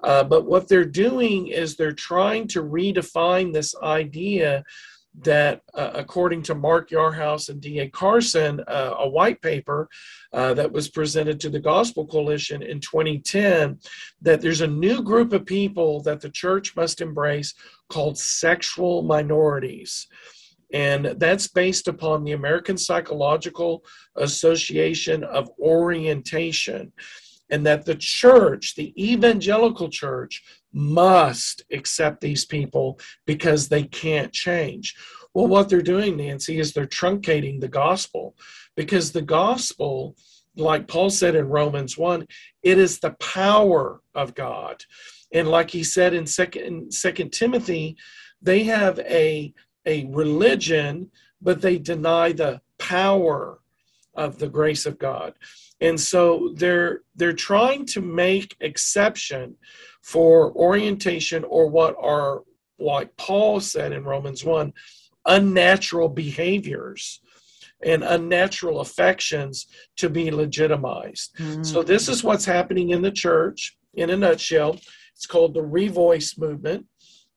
Uh, 0.04 0.24
but 0.24 0.46
what 0.46 0.68
they're 0.68 0.86
doing 0.86 1.48
is 1.48 1.76
they're 1.76 1.92
trying 1.92 2.48
to 2.50 2.64
redefine 2.64 3.54
this 3.54 3.76
idea 3.84 4.64
that, 5.24 5.62
uh, 5.74 5.92
according 5.94 6.42
to 6.42 6.56
Mark 6.56 6.90
Yarhouse 6.90 7.50
and 7.50 7.60
D.A. 7.60 7.90
Carson, 7.90 8.62
uh, 8.68 8.96
a 9.00 9.10
white 9.10 9.42
paper 9.42 9.90
uh, 10.32 10.54
that 10.54 10.72
was 10.72 10.90
presented 10.90 11.40
to 11.42 11.50
the 11.50 11.60
Gospel 11.60 12.08
Coalition 12.08 12.64
in 12.64 12.80
2010, 12.80 13.78
that 14.22 14.42
there's 14.42 14.62
a 14.62 14.68
new 14.68 15.04
group 15.04 15.34
of 15.34 15.46
people 15.46 16.02
that 16.04 16.22
the 16.22 16.30
church 16.30 16.76
must 16.78 17.02
embrace 17.02 17.54
called 17.90 18.18
sexual 18.18 19.02
minorities. 19.02 20.08
And 20.74 21.06
that's 21.18 21.48
based 21.48 21.88
upon 21.88 22.24
the 22.24 22.32
American 22.32 22.78
Psychological 22.78 23.84
Association 24.16 25.24
of 25.24 25.50
Orientation 25.60 26.94
and 27.52 27.66
that 27.66 27.86
the 27.86 27.96
church, 27.96 28.76
the 28.76 28.94
evangelical 28.98 29.90
church, 29.90 30.42
must 30.74 31.64
accept 31.72 32.22
these 32.22 32.46
people 32.46 32.98
because 33.26 33.68
they 33.68 33.84
can't 33.84 34.32
change. 34.32 34.96
Well, 35.34 35.48
what 35.48 35.70
they're 35.70 35.82
doing, 35.82 36.18
Nancy, 36.18 36.60
is 36.60 36.72
they're 36.72 36.88
truncating 36.88 37.60
the 37.60 37.68
gospel 37.68 38.36
because 38.76 39.12
the 39.12 39.22
gospel, 39.22 40.16
like 40.56 40.88
Paul 40.88 41.10
said 41.10 41.36
in 41.36 41.48
Romans 41.48 41.98
1, 41.98 42.26
it 42.64 42.78
is 42.78 43.00
the 43.00 43.12
power 43.20 44.02
of 44.16 44.34
God. 44.34 44.84
And 45.34 45.50
like 45.50 45.70
he 45.70 45.84
said 45.84 46.14
in 46.14 46.26
second, 46.26 46.94
second 46.94 47.32
Timothy, 47.32 47.98
they 48.42 48.64
have 48.64 49.00
a, 49.00 49.54
a 49.86 50.06
religion, 50.06 51.12
but 51.42 51.62
they 51.62 51.78
deny 51.78 52.32
the 52.32 52.62
power 52.78 53.60
of 54.16 54.40
the 54.40 54.50
grace 54.50 54.86
of 54.86 55.00
God. 55.00 55.34
And 55.80 56.00
so 56.00 56.54
they're 56.56 57.02
they're 57.16 57.34
trying 57.34 57.86
to 57.88 58.02
make 58.02 58.56
exception 58.60 59.56
for 60.02 60.52
orientation 60.54 61.44
or 61.46 61.68
what 61.68 61.96
are 62.00 62.44
like 62.80 63.16
Paul 63.18 63.60
said 63.60 63.92
in 63.92 64.04
Romans 64.04 64.44
1 64.44 64.74
unnatural 65.26 66.10
behaviors 66.10 67.22
and 67.84 68.04
unnatural 68.04 68.80
affections 68.80 69.68
to 69.98 70.10
be 70.10 70.32
legitimized. 70.32 71.36
Mm-hmm. 71.38 71.64
So 71.64 71.84
this 71.84 72.10
is 72.10 72.24
what's 72.24 72.46
happening 72.46 72.90
in 72.90 73.02
the 73.02 73.12
church 73.12 73.78
in 73.94 74.10
a 74.10 74.18
nutshell. 74.18 74.78
It's 75.16 75.28
called 75.28 75.54
the 75.54 75.62
Revoice 75.62 76.38
movement 76.40 76.86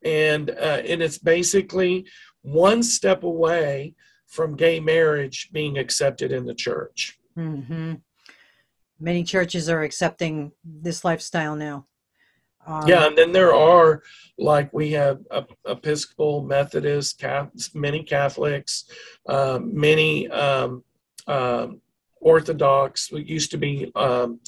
and 0.05 0.51
uh, 0.51 0.83
and 0.87 1.03
it's 1.03 1.19
basically 1.19 2.07
one 2.45 2.83
step 2.83 3.25
away 3.25 3.95
from 4.27 4.57
gay 4.57 4.81
marriage 4.81 5.51
being 5.53 5.77
accepted 5.79 6.33
in 6.33 6.47
the 6.47 6.55
church. 6.55 7.19
Mm-hmm 7.37 7.95
many 9.05 9.25
churches 9.25 9.69
are 9.69 9.83
accepting 9.83 10.53
this 10.65 11.05
lifestyle 11.05 11.57
now. 11.57 11.87
Um, 12.67 12.89
yeah, 12.89 13.07
and 13.07 13.17
then 13.17 13.33
there 13.33 13.55
are 13.55 14.03
like 14.39 14.73
we 14.73 14.93
have 14.93 15.21
Episcopal, 15.67 16.43
Methodist, 16.43 17.21
Catholics, 17.21 17.75
many 17.75 18.03
Catholics, 18.03 18.85
um, 19.29 19.79
many 19.79 20.29
um, 20.31 20.83
um, 21.27 21.83
Orthodox. 22.21 23.13
We 23.13 23.23
used 23.25 23.51
to 23.51 23.59
be 23.59 23.93
um, 23.95 24.41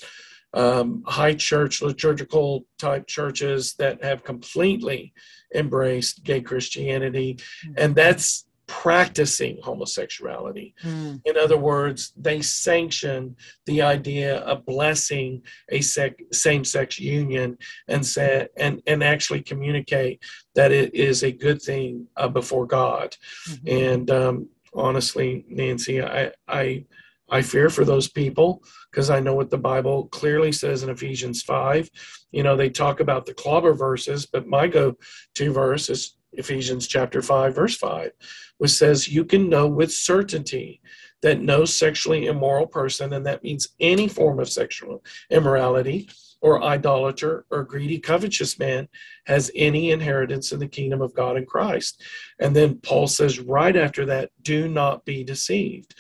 um, 0.56 1.02
high 1.06 1.34
church 1.34 1.82
liturgical 1.82 2.64
type 2.78 3.06
churches 3.06 3.74
that 3.74 4.02
have 4.02 4.24
completely 4.24 5.12
embraced 5.54 6.24
gay 6.24 6.40
Christianity, 6.40 7.34
mm-hmm. 7.34 7.74
and 7.76 7.94
that's 7.94 8.46
practicing 8.66 9.58
homosexuality. 9.62 10.74
Mm. 10.82 11.20
In 11.24 11.36
other 11.36 11.56
words, 11.56 12.12
they 12.16 12.42
sanction 12.42 13.36
the 13.66 13.80
idea 13.80 14.38
of 14.38 14.66
blessing 14.66 15.42
a 15.68 15.80
sec- 15.80 16.24
same-sex 16.32 16.98
union 16.98 17.58
and 17.86 18.04
say, 18.04 18.48
and 18.56 18.82
and 18.86 19.04
actually 19.04 19.42
communicate 19.42 20.20
that 20.54 20.72
it 20.72 20.94
is 20.94 21.22
a 21.22 21.30
good 21.30 21.62
thing 21.62 22.08
uh, 22.16 22.28
before 22.28 22.66
God. 22.66 23.16
Mm-hmm. 23.48 23.68
And 23.68 24.10
um, 24.10 24.48
honestly, 24.74 25.44
Nancy, 25.48 26.02
I 26.02 26.32
I 26.48 26.84
I 27.28 27.42
fear 27.42 27.70
for 27.70 27.84
those 27.84 28.08
people 28.08 28.62
because 28.90 29.10
I 29.10 29.20
know 29.20 29.34
what 29.34 29.50
the 29.50 29.58
Bible 29.58 30.06
clearly 30.08 30.52
says 30.52 30.82
in 30.82 30.90
Ephesians 30.90 31.42
5. 31.42 31.90
You 32.30 32.42
know, 32.42 32.56
they 32.56 32.70
talk 32.70 33.00
about 33.00 33.26
the 33.26 33.34
clobber 33.34 33.74
verses, 33.74 34.26
but 34.26 34.46
my 34.46 34.68
go 34.68 34.96
to 35.34 35.52
verse 35.52 35.90
is 35.90 36.16
Ephesians 36.32 36.86
chapter 36.86 37.22
5, 37.22 37.54
verse 37.54 37.76
5, 37.76 38.10
which 38.58 38.70
says, 38.70 39.08
You 39.08 39.24
can 39.24 39.48
know 39.48 39.66
with 39.66 39.92
certainty 39.92 40.80
that 41.22 41.40
no 41.40 41.64
sexually 41.64 42.26
immoral 42.26 42.66
person, 42.66 43.12
and 43.12 43.26
that 43.26 43.42
means 43.42 43.68
any 43.80 44.06
form 44.06 44.38
of 44.38 44.48
sexual 44.48 45.02
immorality, 45.30 46.08
or 46.46 46.62
idolater 46.62 47.44
or 47.50 47.64
greedy 47.64 47.98
covetous 47.98 48.56
man 48.56 48.86
has 49.26 49.50
any 49.56 49.90
inheritance 49.90 50.52
in 50.52 50.60
the 50.60 50.68
kingdom 50.68 51.02
of 51.02 51.12
God 51.12 51.36
and 51.36 51.44
Christ. 51.44 52.00
And 52.38 52.54
then 52.54 52.78
Paul 52.84 53.08
says 53.08 53.40
right 53.40 53.76
after 53.76 54.06
that, 54.06 54.30
do 54.42 54.68
not 54.68 55.04
be 55.04 55.24
deceived. 55.24 55.96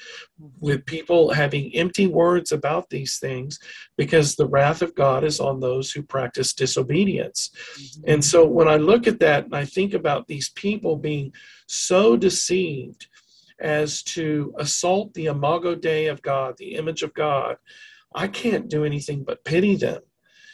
With 0.60 0.86
people 0.86 1.32
having 1.32 1.74
empty 1.74 2.06
words 2.06 2.52
about 2.52 2.88
these 2.90 3.18
things, 3.18 3.58
because 3.98 4.36
the 4.36 4.46
wrath 4.46 4.82
of 4.82 4.94
God 4.94 5.24
is 5.24 5.40
on 5.40 5.58
those 5.58 5.90
who 5.90 6.00
practice 6.00 6.54
disobedience. 6.54 7.50
Mm-hmm. 7.50 8.10
And 8.12 8.24
so 8.24 8.46
when 8.46 8.68
I 8.68 8.76
look 8.76 9.08
at 9.08 9.18
that 9.18 9.46
and 9.46 9.56
I 9.56 9.64
think 9.64 9.94
about 9.94 10.28
these 10.28 10.50
people 10.50 10.96
being 10.96 11.32
so 11.66 12.16
deceived 12.16 13.08
as 13.58 14.00
to 14.14 14.54
assault 14.58 15.12
the 15.14 15.26
imago 15.26 15.74
Dei 15.74 16.06
of 16.06 16.22
God, 16.22 16.56
the 16.56 16.76
image 16.76 17.02
of 17.02 17.12
God, 17.14 17.56
I 18.14 18.28
can't 18.28 18.68
do 18.68 18.84
anything 18.84 19.24
but 19.24 19.42
pity 19.42 19.74
them 19.74 20.02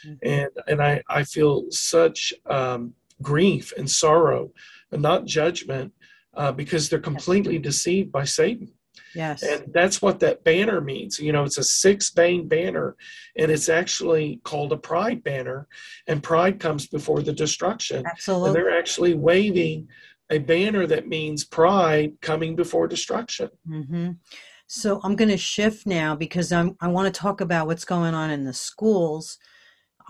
Mm-hmm. 0.05 0.13
and 0.21 0.49
and 0.67 0.81
I 0.81 1.01
I 1.09 1.23
feel 1.23 1.65
such 1.69 2.33
um, 2.49 2.93
grief 3.21 3.73
and 3.77 3.89
sorrow, 3.89 4.51
and 4.91 5.01
not 5.01 5.25
judgment, 5.25 5.93
uh, 6.33 6.51
because 6.51 6.89
they're 6.89 6.99
completely 6.99 7.57
deceived 7.59 8.11
by 8.11 8.25
Satan. 8.25 8.71
Yes. 9.15 9.43
And 9.43 9.71
that's 9.73 10.01
what 10.01 10.19
that 10.21 10.43
banner 10.43 10.81
means. 10.81 11.19
You 11.19 11.31
know, 11.31 11.43
it's 11.43 11.57
a 11.57 11.63
six 11.63 12.09
bane 12.09 12.47
banner, 12.47 12.95
and 13.37 13.51
it's 13.51 13.69
actually 13.69 14.41
called 14.43 14.71
a 14.71 14.77
pride 14.77 15.23
banner. 15.23 15.67
And 16.07 16.21
pride 16.21 16.59
comes 16.59 16.87
before 16.87 17.21
the 17.21 17.33
destruction. 17.33 18.05
Absolutely. 18.05 18.49
And 18.49 18.55
they're 18.55 18.77
actually 18.77 19.13
waving 19.13 19.87
a 20.29 20.39
banner 20.39 20.87
that 20.87 21.07
means 21.07 21.45
pride 21.45 22.13
coming 22.21 22.55
before 22.55 22.87
destruction. 22.87 23.49
Mm-hmm. 23.69 24.11
So 24.67 24.99
I'm 25.03 25.15
going 25.15 25.29
to 25.29 25.37
shift 25.37 25.85
now 25.85 26.15
because 26.15 26.51
I'm, 26.51 26.75
I 26.81 26.87
want 26.87 27.13
to 27.13 27.19
talk 27.19 27.41
about 27.41 27.67
what's 27.67 27.85
going 27.85 28.15
on 28.15 28.31
in 28.31 28.43
the 28.43 28.53
schools 28.53 29.37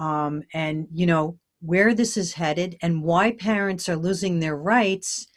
um, 0.03 0.43
and 0.53 0.87
you 0.91 1.05
know 1.05 1.39
where 1.61 1.93
this 1.93 2.17
is 2.17 2.33
headed 2.33 2.77
and 2.81 3.01
why 3.03 3.31
parents 3.31 3.87
are 3.87 3.95
losing 3.95 4.39
their 4.39 4.57
rights 4.57 5.27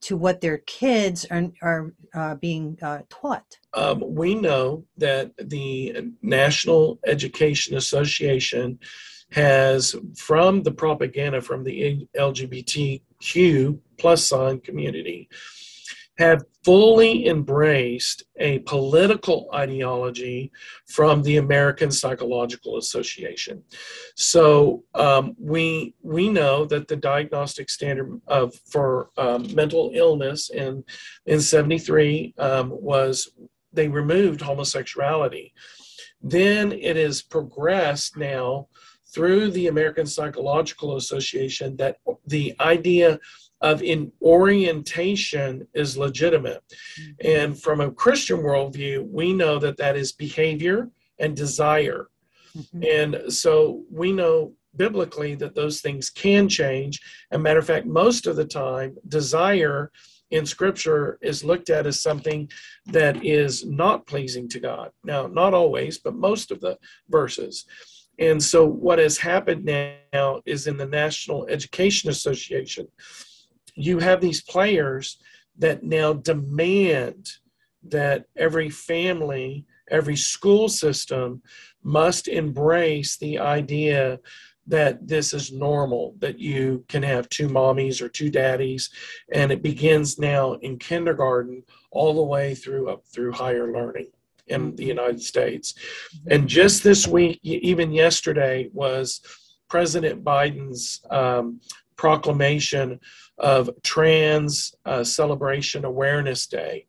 to 0.00 0.16
what 0.16 0.40
their 0.40 0.58
kids 0.58 1.24
are, 1.30 1.48
are 1.60 1.92
uh, 2.14 2.34
being 2.36 2.78
uh, 2.82 3.00
taught. 3.08 3.58
Um, 3.74 4.02
we 4.14 4.34
know 4.34 4.84
that 4.96 5.32
the 5.38 6.12
National 6.22 7.00
Education 7.06 7.76
Association 7.76 8.78
has, 9.32 9.96
from 10.16 10.62
the 10.62 10.72
propaganda 10.72 11.40
from 11.40 11.64
the 11.64 12.06
LGBTQ 12.16 13.78
plus 13.98 14.26
sign 14.26 14.60
community, 14.60 15.28
have 16.18 16.44
fully 16.64 17.26
embraced 17.26 18.24
a 18.38 18.58
political 18.60 19.48
ideology 19.54 20.52
from 20.86 21.22
the 21.22 21.38
American 21.38 21.90
Psychological 21.90 22.76
Association. 22.78 23.62
So 24.14 24.84
um, 24.94 25.34
we 25.38 25.94
we 26.02 26.28
know 26.28 26.64
that 26.66 26.88
the 26.88 26.96
diagnostic 26.96 27.70
standard 27.70 28.20
of 28.26 28.54
for 28.70 29.08
um, 29.16 29.52
mental 29.54 29.90
illness 29.94 30.50
in 30.50 30.84
in 31.26 31.40
'73 31.40 32.34
um, 32.38 32.70
was 32.70 33.30
they 33.72 33.88
removed 33.88 34.40
homosexuality. 34.42 35.54
Then 36.20 36.72
it 36.72 36.96
has 36.96 37.22
progressed 37.22 38.16
now 38.16 38.68
through 39.12 39.50
the 39.50 39.66
American 39.66 40.06
Psychological 40.06 40.96
Association 40.96 41.76
that 41.76 41.96
the 42.26 42.54
idea 42.60 43.18
of 43.62 43.82
in 43.82 44.12
orientation 44.20 45.66
is 45.72 45.96
legitimate. 45.96 46.62
Mm-hmm. 47.00 47.26
And 47.26 47.60
from 47.60 47.80
a 47.80 47.92
Christian 47.92 48.38
worldview, 48.38 49.08
we 49.08 49.32
know 49.32 49.58
that 49.60 49.76
that 49.78 49.96
is 49.96 50.12
behavior 50.12 50.90
and 51.18 51.36
desire. 51.36 52.08
Mm-hmm. 52.56 52.82
And 52.84 53.32
so 53.32 53.84
we 53.90 54.12
know 54.12 54.52
biblically 54.76 55.34
that 55.36 55.54
those 55.54 55.80
things 55.80 56.10
can 56.10 56.48
change. 56.48 57.00
And 57.30 57.42
matter 57.42 57.60
of 57.60 57.66
fact, 57.66 57.86
most 57.86 58.26
of 58.26 58.36
the 58.36 58.44
time, 58.44 58.96
desire 59.08 59.90
in 60.30 60.46
scripture 60.46 61.18
is 61.20 61.44
looked 61.44 61.70
at 61.70 61.86
as 61.86 62.02
something 62.02 62.50
that 62.86 63.24
is 63.24 63.66
not 63.66 64.06
pleasing 64.06 64.48
to 64.48 64.60
God. 64.60 64.90
Now, 65.04 65.26
not 65.26 65.54
always, 65.54 65.98
but 65.98 66.14
most 66.14 66.50
of 66.50 66.60
the 66.60 66.78
verses. 67.08 67.66
And 68.18 68.42
so, 68.42 68.66
what 68.66 68.98
has 68.98 69.18
happened 69.18 69.64
now 69.64 70.42
is 70.46 70.66
in 70.66 70.76
the 70.76 70.86
National 70.86 71.46
Education 71.46 72.10
Association, 72.10 72.88
you 73.74 73.98
have 73.98 74.20
these 74.20 74.42
players 74.42 75.18
that 75.58 75.82
now 75.82 76.12
demand 76.12 77.28
that 77.88 78.26
every 78.36 78.70
family, 78.70 79.66
every 79.90 80.16
school 80.16 80.68
system 80.68 81.42
must 81.82 82.28
embrace 82.28 83.16
the 83.16 83.38
idea 83.38 84.18
that 84.66 85.08
this 85.08 85.34
is 85.34 85.52
normal, 85.52 86.14
that 86.18 86.38
you 86.38 86.84
can 86.88 87.02
have 87.02 87.28
two 87.28 87.48
mommies 87.48 88.00
or 88.00 88.08
two 88.08 88.30
daddies. 88.30 88.90
And 89.32 89.50
it 89.50 89.62
begins 89.62 90.18
now 90.18 90.52
in 90.54 90.78
kindergarten 90.78 91.64
all 91.90 92.14
the 92.14 92.22
way 92.22 92.54
through 92.54 92.88
up 92.88 93.04
through 93.06 93.32
higher 93.32 93.72
learning 93.72 94.08
in 94.46 94.76
the 94.76 94.84
United 94.84 95.20
States. 95.20 95.74
And 96.28 96.48
just 96.48 96.84
this 96.84 97.06
week, 97.06 97.40
even 97.42 97.92
yesterday, 97.92 98.68
was 98.72 99.20
President 99.68 100.22
Biden's 100.22 101.00
um, 101.10 101.60
proclamation 102.02 102.98
of 103.38 103.70
Trans 103.84 104.74
uh, 104.84 105.04
Celebration 105.04 105.84
Awareness 105.84 106.48
Day. 106.48 106.86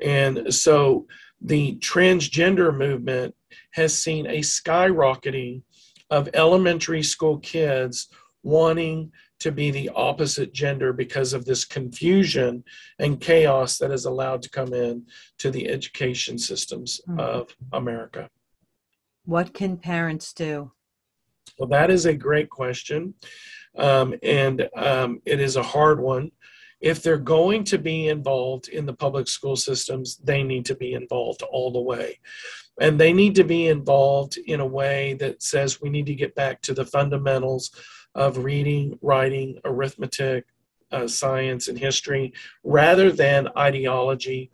And 0.00 0.54
so 0.54 1.06
the 1.42 1.76
transgender 1.76 2.74
movement 2.74 3.34
has 3.72 3.92
seen 4.02 4.24
a 4.26 4.38
skyrocketing 4.38 5.60
of 6.08 6.30
elementary 6.32 7.02
school 7.02 7.38
kids 7.40 8.08
wanting 8.42 9.12
to 9.40 9.52
be 9.52 9.70
the 9.70 9.90
opposite 9.94 10.54
gender 10.54 10.94
because 10.94 11.34
of 11.34 11.44
this 11.44 11.66
confusion 11.66 12.64
and 12.98 13.20
chaos 13.20 13.76
that 13.76 13.92
is 13.92 14.06
allowed 14.06 14.40
to 14.40 14.48
come 14.48 14.72
in 14.72 15.04
to 15.36 15.50
the 15.50 15.68
education 15.68 16.38
systems 16.38 16.98
mm-hmm. 17.06 17.20
of 17.20 17.54
America. 17.74 18.30
What 19.26 19.52
can 19.52 19.76
parents 19.76 20.32
do? 20.32 20.72
Well, 21.58 21.68
that 21.68 21.90
is 21.90 22.06
a 22.06 22.14
great 22.14 22.48
question 22.48 23.12
um, 23.76 24.14
and 24.22 24.68
um, 24.76 25.20
it 25.24 25.40
is 25.40 25.56
a 25.56 25.62
hard 25.62 26.00
one. 26.00 26.30
If 26.80 27.02
they're 27.02 27.18
going 27.18 27.64
to 27.64 27.78
be 27.78 28.08
involved 28.08 28.68
in 28.68 28.86
the 28.86 28.92
public 28.92 29.28
school 29.28 29.56
systems, 29.56 30.18
they 30.18 30.42
need 30.42 30.66
to 30.66 30.74
be 30.74 30.92
involved 30.92 31.42
all 31.42 31.72
the 31.72 31.80
way. 31.80 32.18
And 32.80 33.00
they 33.00 33.12
need 33.12 33.34
to 33.36 33.44
be 33.44 33.68
involved 33.68 34.36
in 34.36 34.60
a 34.60 34.66
way 34.66 35.14
that 35.14 35.42
says 35.42 35.80
we 35.80 35.88
need 35.88 36.06
to 36.06 36.14
get 36.14 36.34
back 36.34 36.60
to 36.62 36.74
the 36.74 36.84
fundamentals 36.84 37.70
of 38.14 38.38
reading, 38.38 38.98
writing, 39.00 39.58
arithmetic, 39.64 40.44
uh, 40.92 41.08
science, 41.08 41.68
and 41.68 41.78
history 41.78 42.32
rather 42.62 43.10
than 43.10 43.48
ideology 43.56 44.50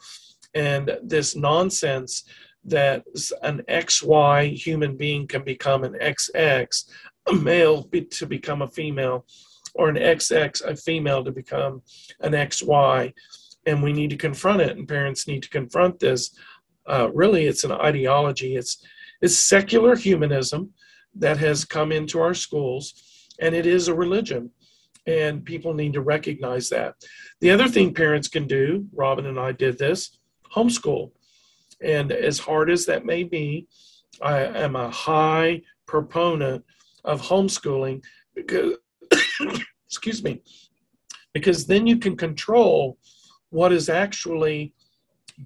and 0.54 0.98
this 1.02 1.34
nonsense 1.34 2.24
that 2.64 3.04
an 3.42 3.62
XY 3.68 4.54
human 4.54 4.96
being 4.96 5.26
can 5.26 5.42
become 5.42 5.84
an 5.84 5.94
XX 5.94 6.84
a 7.28 7.32
male 7.34 7.84
be, 7.84 8.02
to 8.02 8.26
become 8.26 8.62
a 8.62 8.68
female 8.68 9.26
or 9.74 9.88
an 9.88 9.96
XX, 9.96 10.62
a 10.64 10.76
female 10.76 11.24
to 11.24 11.32
become 11.32 11.82
an 12.20 12.32
XY. 12.32 13.12
And 13.66 13.82
we 13.82 13.92
need 13.92 14.10
to 14.10 14.16
confront 14.16 14.60
it, 14.60 14.76
and 14.76 14.88
parents 14.88 15.28
need 15.28 15.42
to 15.44 15.48
confront 15.48 16.00
this. 16.00 16.36
Uh, 16.86 17.10
really, 17.14 17.46
it's 17.46 17.64
an 17.64 17.72
ideology. 17.72 18.56
It's 18.56 18.84
it's 19.20 19.38
secular 19.38 19.94
humanism 19.94 20.72
that 21.14 21.38
has 21.38 21.64
come 21.64 21.92
into 21.92 22.20
our 22.20 22.34
schools, 22.34 23.28
and 23.38 23.54
it 23.54 23.66
is 23.66 23.86
a 23.86 23.94
religion. 23.94 24.50
And 25.06 25.44
people 25.44 25.74
need 25.74 25.92
to 25.94 26.00
recognize 26.00 26.68
that. 26.70 26.94
The 27.40 27.50
other 27.50 27.68
thing 27.68 27.94
parents 27.94 28.28
can 28.28 28.46
do, 28.46 28.86
Robin 28.92 29.26
and 29.26 29.38
I 29.38 29.52
did 29.52 29.78
this, 29.78 30.18
homeschool. 30.54 31.12
And 31.80 32.12
as 32.12 32.38
hard 32.38 32.70
as 32.70 32.86
that 32.86 33.04
may 33.04 33.24
be, 33.24 33.66
I 34.20 34.40
am 34.40 34.76
a 34.76 34.90
high 34.90 35.62
proponent 35.86 36.64
of 37.04 37.20
homeschooling 37.20 38.02
because 38.34 38.76
excuse 39.86 40.22
me 40.22 40.40
because 41.32 41.66
then 41.66 41.86
you 41.86 41.98
can 41.98 42.16
control 42.16 42.98
what 43.50 43.72
is 43.72 43.88
actually 43.88 44.72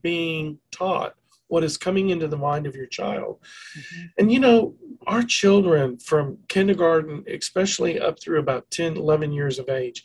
being 0.03 0.59
taught 0.71 1.14
what 1.49 1.62
is 1.62 1.77
coming 1.77 2.11
into 2.11 2.27
the 2.27 2.37
mind 2.37 2.66
of 2.66 2.75
your 2.75 2.87
child 2.87 3.38
mm-hmm. 3.79 4.07
and 4.19 4.33
you 4.33 4.40
know 4.40 4.75
our 5.07 5.23
children 5.23 5.99
from 5.99 6.38
kindergarten 6.49 7.25
especially 7.29 8.01
up 8.01 8.21
through 8.21 8.38
about 8.38 8.71
10 8.71 8.97
11 8.97 9.33
years 9.33 9.59
of 9.59 9.69
age 9.69 10.05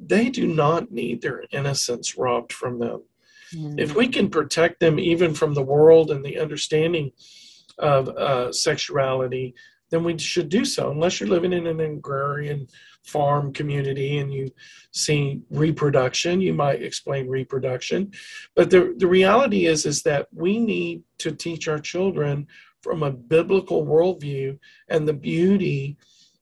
they 0.00 0.30
do 0.30 0.46
not 0.46 0.92
need 0.92 1.20
their 1.20 1.44
innocence 1.52 2.16
robbed 2.16 2.52
from 2.52 2.78
them 2.78 3.02
Mm-hmm. 3.54 3.78
If 3.78 3.94
we 3.94 4.08
can 4.08 4.28
protect 4.28 4.80
them 4.80 4.98
even 4.98 5.34
from 5.34 5.54
the 5.54 5.62
world 5.62 6.10
and 6.10 6.24
the 6.24 6.38
understanding 6.38 7.12
of 7.78 8.08
uh, 8.08 8.52
sexuality, 8.52 9.54
then 9.90 10.04
we 10.04 10.18
should 10.18 10.48
do 10.48 10.64
so. 10.64 10.90
Unless 10.90 11.20
you're 11.20 11.28
living 11.28 11.52
in 11.52 11.66
an 11.66 11.80
agrarian 11.80 12.66
farm 13.04 13.52
community 13.52 14.18
and 14.18 14.32
you 14.32 14.50
see 14.92 15.40
reproduction, 15.50 16.40
you 16.40 16.54
might 16.54 16.82
explain 16.82 17.28
reproduction. 17.28 18.12
But 18.54 18.70
the, 18.70 18.94
the 18.98 19.06
reality 19.06 19.66
is, 19.66 19.86
is 19.86 20.02
that 20.02 20.28
we 20.32 20.58
need 20.58 21.02
to 21.18 21.32
teach 21.32 21.68
our 21.68 21.78
children 21.78 22.46
from 22.82 23.02
a 23.02 23.10
biblical 23.10 23.84
worldview 23.84 24.58
and 24.88 25.06
the 25.06 25.14
beauty 25.14 25.96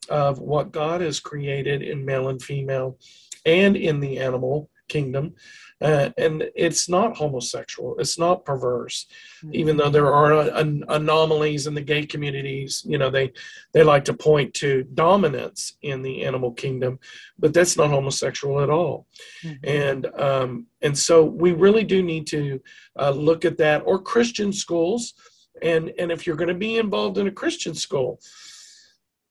of 0.09 0.39
what 0.39 0.73
God 0.73 1.01
has 1.01 1.21
created 1.21 1.83
in 1.83 2.05
male 2.05 2.29
and 2.29 2.43
female 2.43 2.99
and 3.45 3.77
in 3.77 4.01
the 4.01 4.19
animal 4.19 4.71
kingdom 4.89 5.35
uh, 5.83 6.11
and 6.17 6.49
it's 6.55 6.89
not 6.89 7.17
homosexual 7.17 7.97
it's 7.99 8.19
not 8.19 8.45
perverse 8.45 9.07
mm-hmm. 9.39 9.55
even 9.55 9.77
though 9.77 9.91
there 9.91 10.13
are 10.13 10.49
an- 10.57 10.85
anomalies 10.89 11.67
in 11.67 11.75
the 11.75 11.81
gay 11.81 12.05
communities 12.05 12.83
you 12.87 12.97
know 12.97 13.11
they 13.11 13.31
they 13.73 13.83
like 13.83 14.05
to 14.05 14.15
point 14.15 14.53
to 14.55 14.85
dominance 14.95 15.77
in 15.83 16.03
the 16.03 16.25
animal 16.25 16.53
kingdom 16.53 16.99
but 17.39 17.53
that's 17.53 17.77
not 17.77 17.91
homosexual 17.91 18.61
at 18.61 18.71
all 18.71 19.07
mm-hmm. 19.45 19.69
and 19.69 20.07
um, 20.19 20.67
and 20.83 20.97
so 20.97 21.25
we 21.25 21.53
really 21.53 21.85
do 21.85 22.03
need 22.03 22.27
to 22.27 22.61
uh, 22.99 23.11
look 23.11 23.45
at 23.45 23.59
that 23.59 23.83
or 23.85 24.01
christian 24.01 24.53
schools 24.53 25.15
and 25.63 25.93
and 25.99 26.11
if 26.11 26.27
you're 26.27 26.37
going 26.37 26.49
to 26.49 26.55
be 26.55 26.79
involved 26.79 27.19
in 27.19 27.27
a 27.27 27.33
christian 27.33 27.75
school 27.75 28.19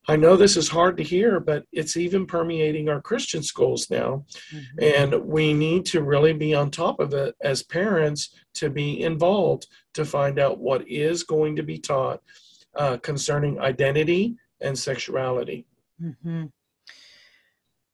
I 0.08 0.16
know 0.16 0.36
this 0.36 0.56
is 0.56 0.70
hard 0.70 0.98
to 0.98 1.04
hear, 1.04 1.40
but 1.40 1.66
it's 1.72 1.98
even 1.98 2.28
permeating 2.28 2.90
our 2.90 3.02
Christian 3.02 3.42
schools 3.42 3.90
now. 3.90 4.26
Mm-hmm. 4.54 4.84
And 4.84 5.26
we 5.26 5.54
need 5.54 5.86
to 5.88 6.04
really 6.04 6.34
be 6.34 6.54
on 6.54 6.70
top 6.70 7.00
of 7.00 7.14
it 7.14 7.36
as 7.42 7.64
parents 7.64 8.36
to 8.56 8.70
be 8.70 9.02
involved 9.02 9.68
to 9.96 10.06
find 10.06 10.38
out 10.38 10.60
what 10.60 10.88
is 10.88 11.24
going 11.24 11.56
to 11.56 11.64
be 11.64 11.80
taught 11.80 12.22
uh, 12.76 12.98
concerning 12.98 13.60
identity 13.60 14.36
and 14.62 14.78
sexuality. 14.78 15.66
Mm-hmm. 16.02 16.46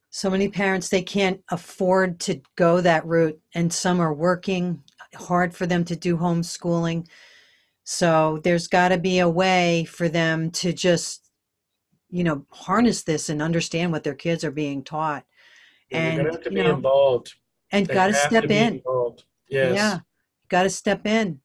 So 0.09 0.29
many 0.29 0.49
parents, 0.49 0.89
they 0.89 1.03
can't 1.03 1.41
afford 1.49 2.19
to 2.21 2.41
go 2.57 2.81
that 2.81 3.05
route, 3.05 3.39
and 3.55 3.71
some 3.71 4.01
are 4.01 4.13
working 4.13 4.83
hard 5.15 5.55
for 5.55 5.65
them 5.65 5.85
to 5.85 5.95
do 5.95 6.17
homeschooling. 6.17 7.07
So 7.85 8.41
there's 8.43 8.67
got 8.67 8.89
to 8.89 8.97
be 8.97 9.19
a 9.19 9.29
way 9.29 9.85
for 9.85 10.09
them 10.09 10.51
to 10.51 10.73
just 10.73 11.30
you 12.11 12.23
know 12.23 12.45
harness 12.51 13.03
this 13.03 13.29
and 13.29 13.41
understand 13.41 13.91
what 13.91 14.03
their 14.03 14.15
kids 14.15 14.43
are 14.43 14.51
being 14.51 14.83
taught. 14.83 15.25
And, 15.91 16.19
and 16.19 16.31
have 16.31 16.43
to 16.43 16.49
be 16.49 16.57
know, 16.57 16.75
involved. 16.75 17.33
and 17.71 17.87
got 17.87 18.07
to 18.07 18.13
step 18.13 18.49
in. 18.49 18.81
yes 19.49 19.75
yeah 19.75 19.99
got 20.49 20.63
to 20.63 20.69
step 20.69 21.05
in 21.05 21.39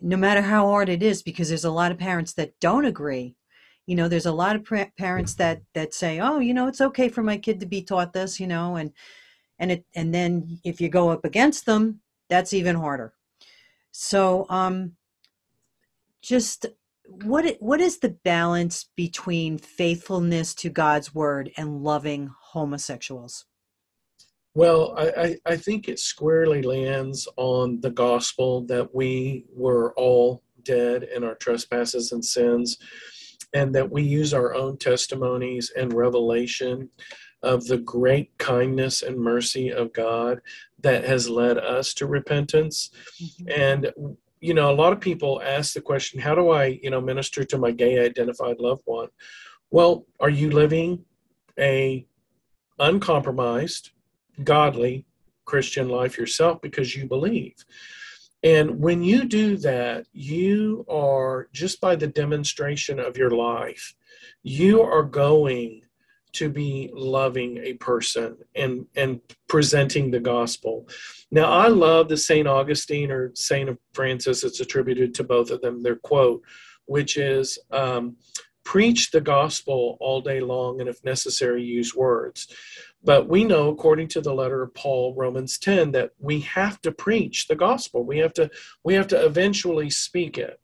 no 0.00 0.16
matter 0.16 0.42
how 0.42 0.66
hard 0.66 0.88
it 0.88 1.02
is 1.02 1.22
because 1.22 1.48
there's 1.48 1.64
a 1.64 1.70
lot 1.70 1.92
of 1.92 1.98
parents 1.98 2.34
that 2.34 2.52
don't 2.60 2.84
agree. 2.84 3.34
You 3.86 3.94
know 3.94 4.08
there's 4.08 4.26
a 4.26 4.32
lot 4.32 4.56
of 4.56 4.64
parents 4.96 5.34
that 5.34 5.62
that 5.74 5.94
say 5.94 6.18
oh 6.18 6.40
you 6.40 6.52
know 6.52 6.66
it's 6.66 6.80
okay 6.80 7.08
for 7.08 7.22
my 7.22 7.38
kid 7.38 7.60
to 7.60 7.66
be 7.66 7.82
taught 7.82 8.12
this 8.12 8.40
you 8.40 8.48
know 8.48 8.74
and 8.74 8.92
and 9.60 9.70
it 9.70 9.84
and 9.94 10.12
then 10.12 10.58
if 10.64 10.80
you 10.80 10.88
go 10.88 11.08
up 11.08 11.24
against 11.24 11.66
them 11.66 12.00
that's 12.28 12.52
even 12.52 12.74
harder. 12.74 13.14
So 13.92 14.46
um 14.50 14.96
just 16.20 16.66
what 17.24 17.56
what 17.60 17.80
is 17.80 17.98
the 17.98 18.16
balance 18.24 18.86
between 18.96 19.58
faithfulness 19.58 20.54
to 20.56 20.68
God's 20.68 21.14
word 21.14 21.50
and 21.56 21.82
loving 21.82 22.30
homosexuals? 22.40 23.44
Well, 24.54 24.94
I, 24.96 25.36
I 25.44 25.56
think 25.56 25.86
it 25.86 25.98
squarely 25.98 26.62
lands 26.62 27.28
on 27.36 27.80
the 27.82 27.90
gospel 27.90 28.62
that 28.68 28.94
we 28.94 29.44
were 29.54 29.92
all 29.98 30.42
dead 30.62 31.02
in 31.14 31.22
our 31.24 31.34
trespasses 31.34 32.12
and 32.12 32.24
sins, 32.24 32.78
and 33.52 33.74
that 33.74 33.90
we 33.90 34.02
use 34.02 34.32
our 34.32 34.54
own 34.54 34.78
testimonies 34.78 35.70
and 35.76 35.92
revelation 35.92 36.88
of 37.42 37.66
the 37.66 37.76
great 37.76 38.36
kindness 38.38 39.02
and 39.02 39.18
mercy 39.18 39.70
of 39.70 39.92
God 39.92 40.40
that 40.80 41.04
has 41.04 41.28
led 41.28 41.58
us 41.58 41.92
to 41.94 42.06
repentance. 42.06 42.90
Mm-hmm. 43.22 43.60
And 43.60 44.16
you 44.40 44.54
know, 44.54 44.70
a 44.70 44.74
lot 44.74 44.92
of 44.92 45.00
people 45.00 45.40
ask 45.42 45.72
the 45.72 45.80
question, 45.80 46.20
how 46.20 46.34
do 46.34 46.50
I, 46.50 46.78
you 46.82 46.90
know, 46.90 47.00
minister 47.00 47.44
to 47.44 47.58
my 47.58 47.70
gay 47.70 48.04
identified 48.04 48.58
loved 48.58 48.82
one? 48.84 49.08
Well, 49.70 50.06
are 50.20 50.30
you 50.30 50.50
living 50.50 51.04
a 51.58 52.06
uncompromised, 52.78 53.90
godly 54.44 55.06
Christian 55.44 55.88
life 55.88 56.18
yourself 56.18 56.60
because 56.60 56.94
you 56.94 57.06
believe? 57.06 57.54
And 58.42 58.78
when 58.78 59.02
you 59.02 59.24
do 59.24 59.56
that, 59.58 60.06
you 60.12 60.84
are 60.88 61.48
just 61.52 61.80
by 61.80 61.96
the 61.96 62.06
demonstration 62.06 63.00
of 63.00 63.16
your 63.16 63.30
life, 63.30 63.94
you 64.42 64.82
are 64.82 65.02
going 65.02 65.82
to 66.36 66.48
be 66.48 66.90
loving 66.92 67.58
a 67.58 67.74
person 67.74 68.36
and 68.54 68.86
and 68.96 69.20
presenting 69.48 70.10
the 70.10 70.20
gospel. 70.20 70.88
Now 71.30 71.50
I 71.50 71.68
love 71.68 72.08
the 72.08 72.16
Saint 72.16 72.48
Augustine 72.48 73.10
or 73.10 73.32
Saint 73.34 73.68
of 73.68 73.78
Francis. 73.92 74.44
It's 74.44 74.60
attributed 74.60 75.14
to 75.14 75.24
both 75.24 75.50
of 75.50 75.60
them. 75.60 75.82
Their 75.82 75.96
quote, 75.96 76.42
which 76.86 77.16
is. 77.16 77.58
Um, 77.70 78.16
preach 78.66 79.12
the 79.12 79.20
gospel 79.20 79.96
all 80.00 80.20
day 80.20 80.40
long 80.40 80.80
and 80.80 80.88
if 80.88 81.02
necessary 81.04 81.62
use 81.62 81.94
words 81.94 82.48
but 83.04 83.28
we 83.28 83.44
know 83.44 83.68
according 83.68 84.08
to 84.08 84.20
the 84.20 84.34
letter 84.34 84.60
of 84.64 84.74
paul 84.74 85.14
romans 85.14 85.56
10 85.56 85.92
that 85.92 86.10
we 86.18 86.40
have 86.40 86.82
to 86.82 86.90
preach 86.90 87.46
the 87.46 87.54
gospel 87.54 88.04
we 88.04 88.18
have 88.18 88.32
to 88.32 88.50
we 88.82 88.92
have 88.92 89.06
to 89.06 89.24
eventually 89.24 89.88
speak 89.88 90.36
it 90.36 90.58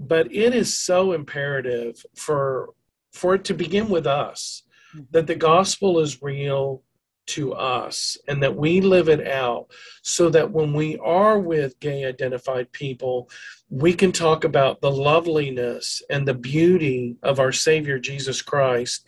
but 0.00 0.26
it 0.34 0.54
is 0.54 0.76
so 0.76 1.12
imperative 1.12 2.04
for 2.16 2.70
for 3.12 3.36
it 3.36 3.44
to 3.44 3.54
begin 3.54 3.88
with 3.88 4.08
us 4.08 4.64
Mm-hmm. 4.96 5.04
that 5.10 5.26
the 5.26 5.34
gospel 5.34 5.98
is 5.98 6.22
real 6.22 6.82
to 7.26 7.52
us 7.52 8.16
and 8.28 8.42
that 8.42 8.56
we 8.56 8.80
live 8.80 9.08
it 9.08 9.26
out 9.26 9.66
so 10.02 10.30
that 10.30 10.50
when 10.50 10.72
we 10.72 10.96
are 10.98 11.38
with 11.38 11.78
gay 11.80 12.04
identified 12.04 12.70
people, 12.72 13.28
we 13.68 13.92
can 13.92 14.12
talk 14.12 14.44
about 14.44 14.80
the 14.80 14.90
loveliness 14.90 16.02
and 16.08 16.26
the 16.26 16.34
beauty 16.34 17.16
of 17.22 17.40
our 17.40 17.52
Savior 17.52 17.98
Jesus 17.98 18.40
Christ. 18.40 19.04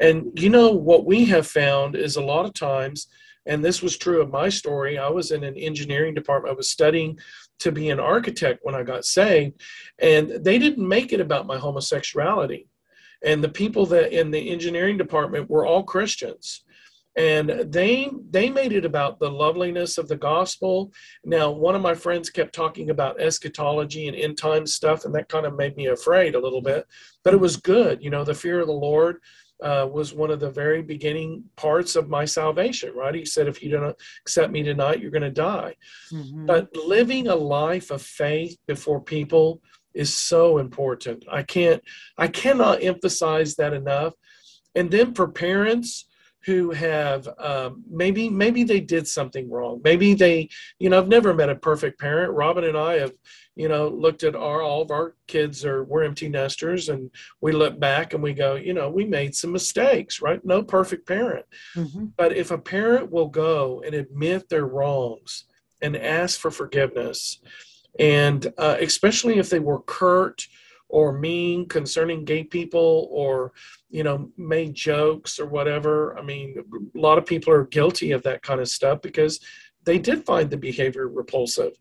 And 0.00 0.38
you 0.38 0.50
know, 0.50 0.70
what 0.72 1.06
we 1.06 1.24
have 1.26 1.46
found 1.46 1.96
is 1.96 2.16
a 2.16 2.22
lot 2.22 2.44
of 2.44 2.52
times, 2.52 3.06
and 3.46 3.64
this 3.64 3.80
was 3.80 3.96
true 3.96 4.20
of 4.20 4.30
my 4.30 4.48
story, 4.48 4.98
I 4.98 5.08
was 5.08 5.30
in 5.30 5.44
an 5.44 5.56
engineering 5.56 6.14
department, 6.14 6.52
I 6.52 6.56
was 6.56 6.68
studying 6.68 7.18
to 7.60 7.72
be 7.72 7.90
an 7.90 8.00
architect 8.00 8.60
when 8.64 8.74
I 8.74 8.82
got 8.82 9.04
saved, 9.04 9.60
and 9.98 10.30
they 10.44 10.58
didn't 10.58 10.86
make 10.86 11.12
it 11.12 11.20
about 11.20 11.46
my 11.46 11.58
homosexuality 11.58 12.66
and 13.24 13.42
the 13.42 13.48
people 13.48 13.86
that 13.86 14.18
in 14.18 14.30
the 14.30 14.50
engineering 14.50 14.96
department 14.96 15.48
were 15.48 15.66
all 15.66 15.82
Christians. 15.82 16.64
And 17.14 17.50
they 17.70 18.10
they 18.30 18.48
made 18.48 18.72
it 18.72 18.86
about 18.86 19.18
the 19.18 19.30
loveliness 19.30 19.98
of 19.98 20.08
the 20.08 20.16
gospel. 20.16 20.92
Now 21.24 21.50
one 21.50 21.74
of 21.74 21.82
my 21.82 21.94
friends 21.94 22.30
kept 22.30 22.54
talking 22.54 22.88
about 22.88 23.20
eschatology 23.20 24.08
and 24.08 24.16
end 24.16 24.38
time 24.38 24.66
stuff 24.66 25.04
and 25.04 25.14
that 25.14 25.28
kind 25.28 25.44
of 25.44 25.54
made 25.54 25.76
me 25.76 25.86
afraid 25.88 26.34
a 26.34 26.40
little 26.40 26.62
bit. 26.62 26.86
But 27.22 27.34
it 27.34 27.40
was 27.40 27.58
good. 27.58 28.02
You 28.02 28.08
know 28.08 28.24
the 28.24 28.32
fear 28.34 28.60
of 28.60 28.66
the 28.66 28.72
lord 28.72 29.18
uh, 29.62 29.86
was 29.92 30.14
one 30.14 30.30
of 30.30 30.40
the 30.40 30.50
very 30.50 30.82
beginning 30.82 31.44
parts 31.56 31.96
of 31.96 32.08
my 32.08 32.24
salvation 32.24 32.94
right? 32.94 33.14
He 33.14 33.26
said 33.26 33.46
if 33.46 33.62
you 33.62 33.70
don't 33.70 33.94
accept 34.22 34.50
me 34.50 34.62
tonight 34.62 35.00
you're 35.00 35.10
going 35.10 35.22
to 35.22 35.30
die. 35.30 35.76
Mm-hmm. 36.10 36.46
but 36.46 36.74
living 36.74 37.28
a 37.28 37.36
life 37.36 37.90
of 37.90 38.00
faith 38.00 38.56
before 38.66 39.02
people 39.02 39.60
is 39.94 40.14
so 40.14 40.58
important. 40.58 41.24
I 41.30 41.42
can't 41.42 41.82
I 42.18 42.28
cannot 42.28 42.82
emphasize 42.82 43.56
that 43.56 43.72
enough. 43.72 44.14
And 44.74 44.90
then 44.90 45.14
for 45.14 45.28
parents 45.28 46.06
who 46.44 46.72
have 46.72 47.28
um, 47.38 47.84
maybe 47.88 48.28
maybe 48.28 48.64
they 48.64 48.80
did 48.80 49.06
something 49.06 49.50
wrong. 49.50 49.80
Maybe 49.84 50.14
they 50.14 50.48
you 50.78 50.90
know 50.90 50.98
I've 50.98 51.08
never 51.08 51.34
met 51.34 51.50
a 51.50 51.54
perfect 51.54 52.00
parent. 52.00 52.32
Robin 52.32 52.64
and 52.64 52.76
I 52.76 52.94
have 52.94 53.12
you 53.54 53.68
know 53.68 53.88
looked 53.88 54.24
at 54.24 54.34
our 54.34 54.62
all 54.62 54.82
of 54.82 54.90
our 54.90 55.14
kids 55.26 55.64
are 55.64 55.84
we're 55.84 56.04
empty 56.04 56.28
nesters 56.28 56.88
and 56.88 57.10
we 57.40 57.52
look 57.52 57.78
back 57.78 58.14
and 58.14 58.22
we 58.22 58.32
go 58.32 58.54
you 58.54 58.72
know 58.72 58.88
we 58.88 59.04
made 59.04 59.34
some 59.34 59.52
mistakes 59.52 60.22
right 60.22 60.44
no 60.44 60.62
perfect 60.62 61.06
parent 61.06 61.44
mm-hmm. 61.76 62.06
but 62.16 62.34
if 62.34 62.50
a 62.50 62.58
parent 62.58 63.10
will 63.10 63.28
go 63.28 63.82
and 63.84 63.94
admit 63.94 64.48
their 64.48 64.66
wrongs 64.66 65.44
and 65.82 65.96
ask 65.96 66.40
for 66.40 66.50
forgiveness 66.50 67.40
and 67.98 68.52
uh, 68.58 68.76
especially 68.80 69.38
if 69.38 69.50
they 69.50 69.58
were 69.58 69.80
curt 69.80 70.46
or 70.88 71.12
mean 71.12 71.66
concerning 71.66 72.24
gay 72.24 72.44
people 72.44 73.08
or 73.10 73.52
you 73.90 74.02
know 74.02 74.30
made 74.36 74.74
jokes 74.74 75.38
or 75.40 75.46
whatever 75.46 76.16
i 76.18 76.22
mean 76.22 76.56
a 76.94 76.98
lot 76.98 77.18
of 77.18 77.26
people 77.26 77.52
are 77.52 77.64
guilty 77.64 78.12
of 78.12 78.22
that 78.22 78.42
kind 78.42 78.60
of 78.60 78.68
stuff 78.68 79.00
because 79.02 79.40
they 79.84 79.98
did 79.98 80.24
find 80.24 80.48
the 80.48 80.56
behavior 80.56 81.08
repulsive 81.08 81.72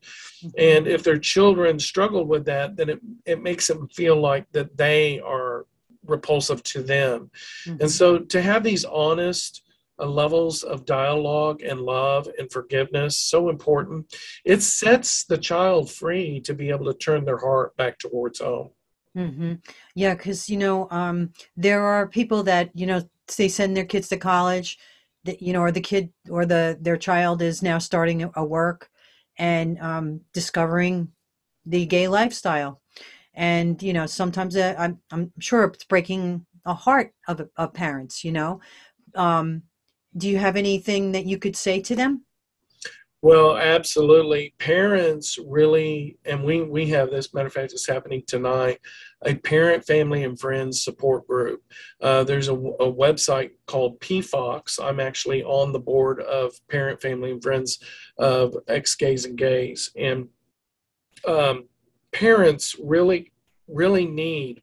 mm-hmm. 0.43 0.49
and 0.57 0.87
if 0.87 1.03
their 1.03 1.19
children 1.19 1.77
struggle 1.77 2.25
with 2.25 2.45
that 2.45 2.75
then 2.75 2.89
it, 2.89 2.99
it 3.25 3.43
makes 3.43 3.67
them 3.67 3.87
feel 3.89 4.15
like 4.15 4.49
that 4.51 4.75
they 4.77 5.19
are 5.19 5.65
repulsive 6.07 6.63
to 6.63 6.81
them 6.81 7.29
mm-hmm. 7.65 7.81
and 7.81 7.91
so 7.91 8.17
to 8.17 8.41
have 8.41 8.63
these 8.63 8.85
honest 8.85 9.61
levels 10.05 10.63
of 10.63 10.85
dialogue 10.85 11.61
and 11.61 11.81
love 11.81 12.27
and 12.37 12.51
forgiveness 12.51 13.17
so 13.17 13.49
important. 13.49 14.13
It 14.45 14.61
sets 14.61 15.23
the 15.25 15.37
child 15.37 15.91
free 15.91 16.39
to 16.41 16.53
be 16.53 16.69
able 16.69 16.85
to 16.85 16.97
turn 16.97 17.25
their 17.25 17.37
heart 17.37 17.75
back 17.77 17.99
towards 17.99 18.39
home. 18.39 18.71
Hmm 19.15 19.53
Yeah, 19.93 20.15
because 20.15 20.49
you 20.49 20.57
know, 20.57 20.87
um, 20.89 21.31
there 21.57 21.83
are 21.83 22.07
people 22.07 22.43
that 22.43 22.69
you 22.73 22.87
know 22.87 23.01
they 23.37 23.49
send 23.49 23.75
their 23.75 23.85
kids 23.85 24.07
to 24.09 24.17
college, 24.17 24.77
that 25.25 25.41
you 25.41 25.53
know, 25.53 25.61
or 25.61 25.71
the 25.71 25.81
kid 25.81 26.11
or 26.29 26.45
the 26.45 26.77
their 26.79 26.97
child 26.97 27.41
is 27.41 27.61
now 27.61 27.77
starting 27.77 28.23
a 28.23 28.31
a 28.35 28.45
work 28.45 28.89
and 29.37 29.79
um, 29.79 30.21
discovering 30.33 31.09
the 31.65 31.85
gay 31.85 32.07
lifestyle, 32.07 32.81
and 33.33 33.81
you 33.83 33.93
know, 33.93 34.05
sometimes 34.05 34.55
uh, 34.55 34.75
I'm 34.77 34.99
I'm 35.11 35.33
sure 35.39 35.65
it's 35.65 35.83
breaking 35.85 36.45
a 36.65 36.73
heart 36.73 37.13
of 37.27 37.49
of 37.57 37.73
parents. 37.73 38.23
You 38.23 38.31
know, 38.31 38.61
um, 39.15 39.63
do 40.17 40.29
you 40.29 40.37
have 40.37 40.55
anything 40.55 41.11
that 41.13 41.25
you 41.25 41.37
could 41.37 41.55
say 41.55 41.81
to 41.81 41.95
them? 41.95 42.25
Well, 43.23 43.55
absolutely. 43.55 44.55
Parents 44.57 45.37
really, 45.45 46.17
and 46.25 46.43
we 46.43 46.63
we 46.63 46.87
have 46.87 47.11
this. 47.11 47.35
Matter 47.35 47.47
of 47.47 47.53
fact, 47.53 47.71
it's 47.71 47.87
happening 47.87 48.23
tonight. 48.25 48.79
A 49.23 49.35
parent, 49.35 49.85
family, 49.85 50.23
and 50.23 50.39
friends 50.39 50.83
support 50.83 51.27
group. 51.27 51.61
Uh, 52.01 52.23
there's 52.23 52.47
a, 52.47 52.55
a 52.55 52.91
website 52.91 53.51
called 53.67 53.99
PFOX. 53.99 54.83
I'm 54.83 54.99
actually 54.99 55.43
on 55.43 55.71
the 55.71 55.79
board 55.79 56.19
of 56.21 56.53
Parent, 56.67 56.99
Family, 56.99 57.29
and 57.29 57.43
Friends 57.43 57.77
of 58.17 58.55
ex 58.67 58.95
gays 58.95 59.25
and 59.25 59.37
gays, 59.37 59.91
and 59.95 60.27
um, 61.27 61.65
parents 62.11 62.75
really 62.83 63.31
really 63.67 64.07
need 64.07 64.61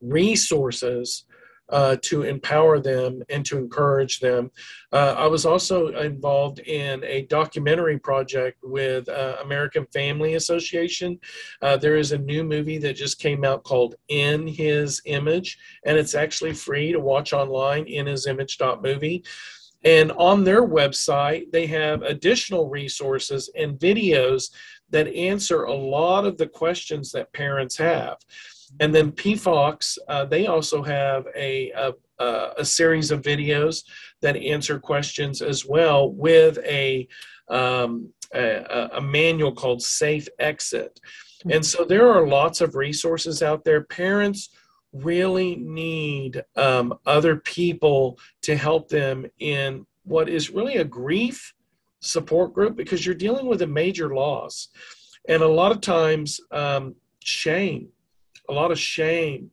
resources 0.00 1.24
uh, 1.68 1.96
to 2.02 2.22
empower 2.22 2.78
them 2.78 3.22
and 3.28 3.44
to 3.46 3.58
encourage 3.58 4.20
them. 4.20 4.50
Uh, 4.92 5.14
I 5.18 5.26
was 5.26 5.44
also 5.44 5.88
involved 5.88 6.60
in 6.60 7.02
a 7.04 7.22
documentary 7.22 7.98
project 7.98 8.58
with 8.62 9.08
uh, 9.08 9.36
American 9.42 9.86
Family 9.92 10.34
Association. 10.34 11.18
Uh, 11.62 11.76
there 11.76 11.96
is 11.96 12.12
a 12.12 12.18
new 12.18 12.44
movie 12.44 12.78
that 12.78 12.94
just 12.94 13.18
came 13.18 13.44
out 13.44 13.64
called 13.64 13.96
In 14.08 14.46
His 14.46 15.02
Image, 15.06 15.58
and 15.84 15.98
it's 15.98 16.14
actually 16.14 16.54
free 16.54 16.92
to 16.92 17.00
watch 17.00 17.32
online, 17.32 17.86
in 17.86 18.06
his 18.06 18.26
inhisimage.movie. 18.26 19.24
And 19.84 20.10
on 20.12 20.44
their 20.44 20.66
website, 20.66 21.52
they 21.52 21.66
have 21.66 22.02
additional 22.02 22.68
resources 22.68 23.50
and 23.56 23.78
videos 23.78 24.50
that 24.90 25.08
answer 25.08 25.64
a 25.64 25.74
lot 25.74 26.24
of 26.24 26.38
the 26.38 26.46
questions 26.46 27.12
that 27.12 27.32
parents 27.32 27.76
have. 27.76 28.16
And 28.80 28.94
then 28.94 29.12
PFOX, 29.12 29.98
uh, 30.08 30.24
they 30.24 30.46
also 30.46 30.82
have 30.82 31.26
a, 31.36 31.70
a, 31.72 31.92
a, 32.58 32.64
series 32.64 33.10
of 33.10 33.22
videos 33.22 33.84
that 34.22 34.36
answer 34.36 34.78
questions 34.78 35.42
as 35.42 35.64
well 35.64 36.10
with 36.10 36.58
a, 36.64 37.06
um, 37.48 38.12
a, 38.34 38.90
a 38.94 39.00
manual 39.00 39.52
called 39.52 39.82
Safe 39.82 40.28
Exit. 40.38 41.00
And 41.50 41.64
so 41.64 41.84
there 41.84 42.10
are 42.10 42.26
lots 42.26 42.60
of 42.60 42.74
resources 42.74 43.42
out 43.42 43.64
there. 43.64 43.82
Parents 43.84 44.50
really 44.92 45.56
need 45.56 46.42
um, 46.56 46.98
other 47.06 47.36
people 47.36 48.18
to 48.42 48.56
help 48.56 48.88
them 48.88 49.26
in 49.38 49.86
what 50.04 50.28
is 50.28 50.50
really 50.50 50.76
a 50.76 50.84
grief 50.84 51.52
support 52.00 52.52
group 52.52 52.76
because 52.76 53.04
you're 53.04 53.14
dealing 53.14 53.46
with 53.46 53.62
a 53.62 53.66
major 53.66 54.14
loss. 54.14 54.68
And 55.28 55.42
a 55.42 55.48
lot 55.48 55.72
of 55.72 55.80
times, 55.80 56.40
um, 56.50 56.94
shame 57.22 57.88
a 58.48 58.52
lot 58.52 58.70
of 58.70 58.78
shame. 58.78 59.50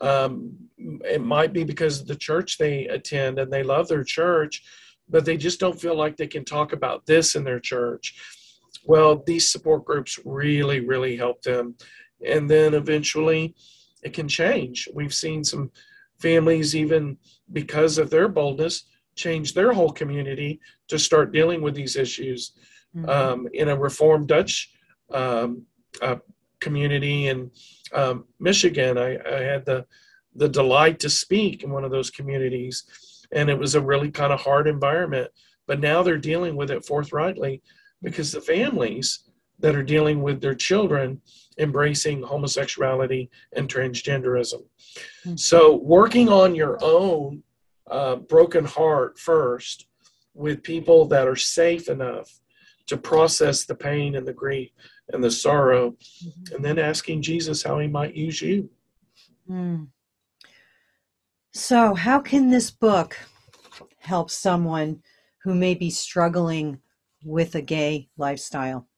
Um, 0.00 0.54
it 0.78 1.22
might 1.22 1.52
be 1.52 1.64
because 1.64 2.00
of 2.00 2.06
the 2.06 2.16
church 2.16 2.58
they 2.58 2.86
attend 2.86 3.38
and 3.38 3.52
they 3.52 3.62
love 3.62 3.88
their 3.88 4.04
church, 4.04 4.62
but 5.08 5.24
they 5.24 5.36
just 5.36 5.60
don't 5.60 5.80
feel 5.80 5.96
like 5.96 6.16
they 6.16 6.26
can 6.26 6.44
talk 6.44 6.72
about 6.72 7.06
this 7.06 7.34
in 7.34 7.44
their 7.44 7.60
church. 7.60 8.14
Well, 8.84 9.22
these 9.26 9.50
support 9.50 9.84
groups 9.84 10.18
really, 10.24 10.80
really 10.80 11.16
help 11.16 11.42
them. 11.42 11.76
And 12.26 12.50
then 12.50 12.74
eventually 12.74 13.54
it 14.02 14.12
can 14.12 14.28
change. 14.28 14.88
We've 14.94 15.14
seen 15.14 15.44
some 15.44 15.70
families, 16.18 16.74
even 16.74 17.18
because 17.52 17.98
of 17.98 18.10
their 18.10 18.28
boldness, 18.28 18.84
change 19.14 19.52
their 19.52 19.72
whole 19.72 19.90
community 19.90 20.60
to 20.88 20.98
start 20.98 21.32
dealing 21.32 21.62
with 21.62 21.74
these 21.74 21.96
issues. 21.96 22.52
Mm-hmm. 22.96 23.08
Um, 23.08 23.48
in 23.54 23.68
a 23.68 23.76
Reformed 23.76 24.28
Dutch 24.28 24.70
um, 25.12 25.62
uh, 26.02 26.16
community 26.62 27.28
in 27.28 27.50
um, 27.92 28.24
Michigan. 28.40 28.96
I, 28.96 29.18
I, 29.18 29.40
had 29.42 29.66
the 29.66 29.84
the 30.34 30.48
delight 30.48 30.98
to 31.00 31.10
speak 31.10 31.62
in 31.62 31.70
one 31.70 31.84
of 31.84 31.90
those 31.90 32.10
communities, 32.10 32.84
and 33.32 33.50
it 33.50 33.58
was 33.58 33.74
a 33.74 33.80
really 33.80 34.10
kind 34.10 34.32
of 34.32 34.40
hard 34.40 34.66
environment. 34.66 35.30
But 35.66 35.80
now 35.80 36.02
they're 36.02 36.18
dealing 36.18 36.56
with 36.56 36.70
it 36.70 36.84
forthrightly 36.84 37.62
because 38.02 38.32
the 38.32 38.40
families 38.40 39.28
that 39.58 39.76
are 39.76 39.82
dealing 39.82 40.22
with 40.22 40.40
their 40.40 40.54
children 40.54 41.20
embracing 41.58 42.22
homosexuality 42.22 43.30
and 43.54 43.68
transgenderism. 43.68 44.62
Mm-hmm. 45.24 45.36
So 45.36 45.76
working 45.76 46.28
on 46.28 46.54
your 46.54 46.78
own 46.82 47.42
uh, 47.90 48.16
broken 48.16 48.64
heart 48.64 49.18
first 49.18 49.86
with 50.34 50.62
people 50.62 51.06
that 51.06 51.28
are 51.28 51.36
safe 51.36 51.88
enough 51.88 52.40
to 52.86 52.96
process 52.96 53.64
the 53.64 53.74
pain 53.74 54.16
and 54.16 54.26
the 54.26 54.32
grief 54.32 54.70
and 55.08 55.22
the 55.22 55.30
sorrow, 55.30 55.90
mm-hmm. 55.90 56.54
and 56.54 56.64
then 56.64 56.78
asking 56.78 57.22
Jesus 57.22 57.62
how 57.62 57.78
he 57.78 57.88
might 57.88 58.14
use 58.14 58.40
you. 58.40 58.70
Mm. 59.48 59.88
So, 61.52 61.94
how 61.94 62.20
can 62.20 62.50
this 62.50 62.70
book 62.70 63.16
help 63.98 64.30
someone 64.30 65.02
who 65.42 65.54
may 65.54 65.74
be 65.74 65.90
struggling 65.90 66.80
with 67.24 67.54
a 67.54 67.62
gay 67.62 68.08
lifestyle? 68.16 68.88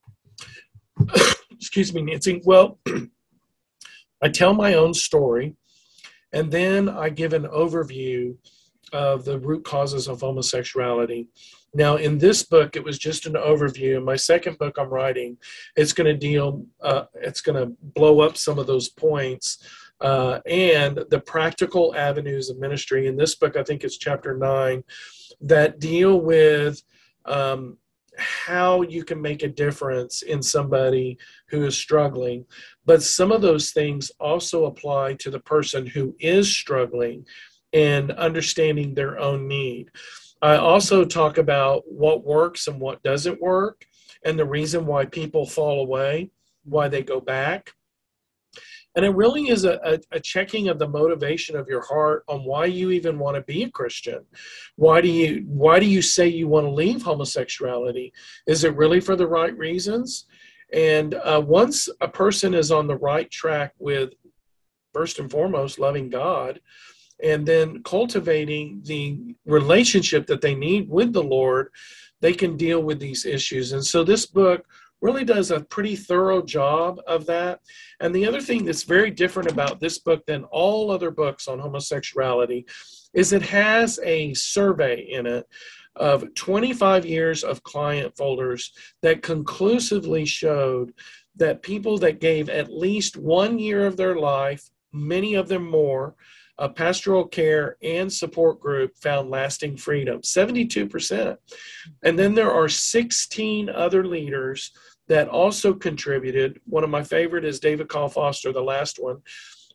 Excuse 1.50 1.92
me, 1.92 2.02
Nancy. 2.02 2.40
Well, 2.44 2.78
I 4.22 4.28
tell 4.28 4.54
my 4.54 4.74
own 4.74 4.94
story, 4.94 5.56
and 6.32 6.50
then 6.50 6.88
I 6.88 7.08
give 7.08 7.32
an 7.32 7.44
overview 7.44 8.36
of 8.92 9.24
the 9.24 9.38
root 9.40 9.64
causes 9.64 10.06
of 10.08 10.20
homosexuality 10.20 11.28
now, 11.74 11.96
in 11.96 12.18
this 12.18 12.44
book, 12.44 12.76
it 12.76 12.84
was 12.84 12.98
just 12.98 13.26
an 13.26 13.32
overview. 13.32 14.02
My 14.02 14.14
second 14.14 14.58
book 14.58 14.76
I'm 14.78 14.88
writing, 14.88 15.36
it's 15.76 15.92
going 15.92 16.06
to 16.06 16.16
deal, 16.16 16.64
uh, 16.80 17.04
it's 17.14 17.40
going 17.40 17.60
to 17.60 17.74
blow 17.80 18.20
up 18.20 18.36
some 18.36 18.60
of 18.60 18.68
those 18.68 18.88
points 18.88 19.58
uh, 20.00 20.38
and 20.46 21.04
the 21.10 21.20
practical 21.20 21.94
avenues 21.96 22.48
of 22.48 22.58
ministry. 22.58 23.08
In 23.08 23.16
this 23.16 23.34
book, 23.34 23.56
I 23.56 23.64
think 23.64 23.82
it's 23.82 23.98
chapter 23.98 24.36
nine, 24.36 24.84
that 25.40 25.80
deal 25.80 26.20
with 26.20 26.80
um, 27.24 27.76
how 28.16 28.82
you 28.82 29.04
can 29.04 29.20
make 29.20 29.42
a 29.42 29.48
difference 29.48 30.22
in 30.22 30.42
somebody 30.42 31.18
who 31.48 31.64
is 31.64 31.76
struggling. 31.76 32.44
But 32.86 33.02
some 33.02 33.32
of 33.32 33.42
those 33.42 33.72
things 33.72 34.12
also 34.20 34.66
apply 34.66 35.14
to 35.14 35.30
the 35.30 35.40
person 35.40 35.86
who 35.86 36.14
is 36.20 36.48
struggling 36.48 37.26
and 37.72 38.12
understanding 38.12 38.94
their 38.94 39.18
own 39.18 39.48
need. 39.48 39.90
I 40.44 40.58
also 40.58 41.06
talk 41.06 41.38
about 41.38 41.84
what 41.86 42.22
works 42.22 42.66
and 42.66 42.78
what 42.78 43.02
doesn't 43.02 43.40
work, 43.40 43.86
and 44.26 44.38
the 44.38 44.44
reason 44.44 44.84
why 44.84 45.06
people 45.06 45.46
fall 45.46 45.80
away, 45.80 46.32
why 46.64 46.86
they 46.88 47.02
go 47.02 47.18
back. 47.18 47.70
And 48.94 49.06
it 49.06 49.16
really 49.16 49.48
is 49.48 49.64
a, 49.64 49.80
a, 49.82 49.98
a, 50.12 50.20
checking 50.20 50.68
of 50.68 50.78
the 50.78 50.86
motivation 50.86 51.56
of 51.56 51.66
your 51.66 51.80
heart 51.80 52.24
on 52.28 52.44
why 52.44 52.66
you 52.66 52.90
even 52.90 53.18
want 53.18 53.36
to 53.36 53.40
be 53.40 53.62
a 53.62 53.70
Christian. 53.70 54.20
Why 54.76 55.00
do 55.00 55.08
you 55.08 55.46
why 55.46 55.80
do 55.80 55.86
you 55.86 56.02
say 56.02 56.28
you 56.28 56.46
want 56.46 56.66
to 56.66 56.70
leave 56.70 57.02
homosexuality? 57.02 58.12
Is 58.46 58.64
it 58.64 58.76
really 58.76 59.00
for 59.00 59.16
the 59.16 59.26
right 59.26 59.56
reasons? 59.56 60.26
And 60.74 61.14
uh, 61.14 61.42
once 61.42 61.88
a 62.02 62.08
person 62.08 62.52
is 62.52 62.70
on 62.70 62.86
the 62.86 62.98
right 62.98 63.30
track 63.30 63.72
with, 63.78 64.10
first 64.92 65.18
and 65.18 65.30
foremost, 65.30 65.78
loving 65.78 66.10
God, 66.10 66.60
and 67.22 67.46
then 67.46 67.82
cultivating 67.82 68.80
the 68.84 69.36
relationship 69.46 70.26
that 70.26 70.40
they 70.40 70.54
need 70.54 70.88
with 70.88 71.12
the 71.12 71.22
Lord, 71.22 71.68
they 72.20 72.32
can 72.32 72.56
deal 72.56 72.82
with 72.82 73.00
these 73.00 73.24
issues. 73.24 73.72
And 73.72 73.84
so 73.84 74.02
this 74.02 74.26
book 74.26 74.64
really 75.00 75.24
does 75.24 75.50
a 75.50 75.60
pretty 75.60 75.96
thorough 75.96 76.40
job 76.40 76.98
of 77.06 77.26
that. 77.26 77.60
And 78.00 78.14
the 78.14 78.26
other 78.26 78.40
thing 78.40 78.64
that's 78.64 78.84
very 78.84 79.10
different 79.10 79.50
about 79.50 79.78
this 79.78 79.98
book 79.98 80.24
than 80.26 80.44
all 80.44 80.90
other 80.90 81.10
books 81.10 81.46
on 81.46 81.58
homosexuality 81.58 82.66
is 83.12 83.32
it 83.32 83.42
has 83.42 84.00
a 84.02 84.32
survey 84.32 85.00
in 85.02 85.26
it 85.26 85.46
of 85.96 86.34
25 86.34 87.04
years 87.04 87.44
of 87.44 87.62
client 87.62 88.16
folders 88.16 88.72
that 89.02 89.22
conclusively 89.22 90.24
showed 90.24 90.92
that 91.36 91.62
people 91.62 91.98
that 91.98 92.20
gave 92.20 92.48
at 92.48 92.72
least 92.72 93.16
one 93.16 93.58
year 93.58 93.86
of 93.86 93.96
their 93.96 94.16
life, 94.16 94.70
many 94.92 95.34
of 95.34 95.48
them 95.48 95.68
more, 95.68 96.14
a 96.58 96.68
pastoral 96.68 97.26
care 97.26 97.76
and 97.82 98.12
support 98.12 98.60
group 98.60 98.96
found 98.96 99.30
lasting 99.30 99.76
freedom 99.76 100.20
72%. 100.20 101.36
And 102.02 102.18
then 102.18 102.34
there 102.34 102.52
are 102.52 102.68
16 102.68 103.68
other 103.68 104.06
leaders 104.06 104.70
that 105.08 105.28
also 105.28 105.74
contributed. 105.74 106.60
One 106.66 106.84
of 106.84 106.90
my 106.90 107.02
favorite 107.02 107.44
is 107.44 107.60
David 107.60 107.88
Kyle 107.88 108.08
Foster, 108.08 108.52
the 108.52 108.62
last 108.62 108.98
one, 108.98 109.18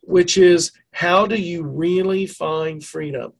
which 0.02 0.38
is 0.38 0.72
how 0.92 1.26
do 1.26 1.36
you 1.36 1.64
really 1.64 2.26
find 2.26 2.82
freedom? 2.82 3.32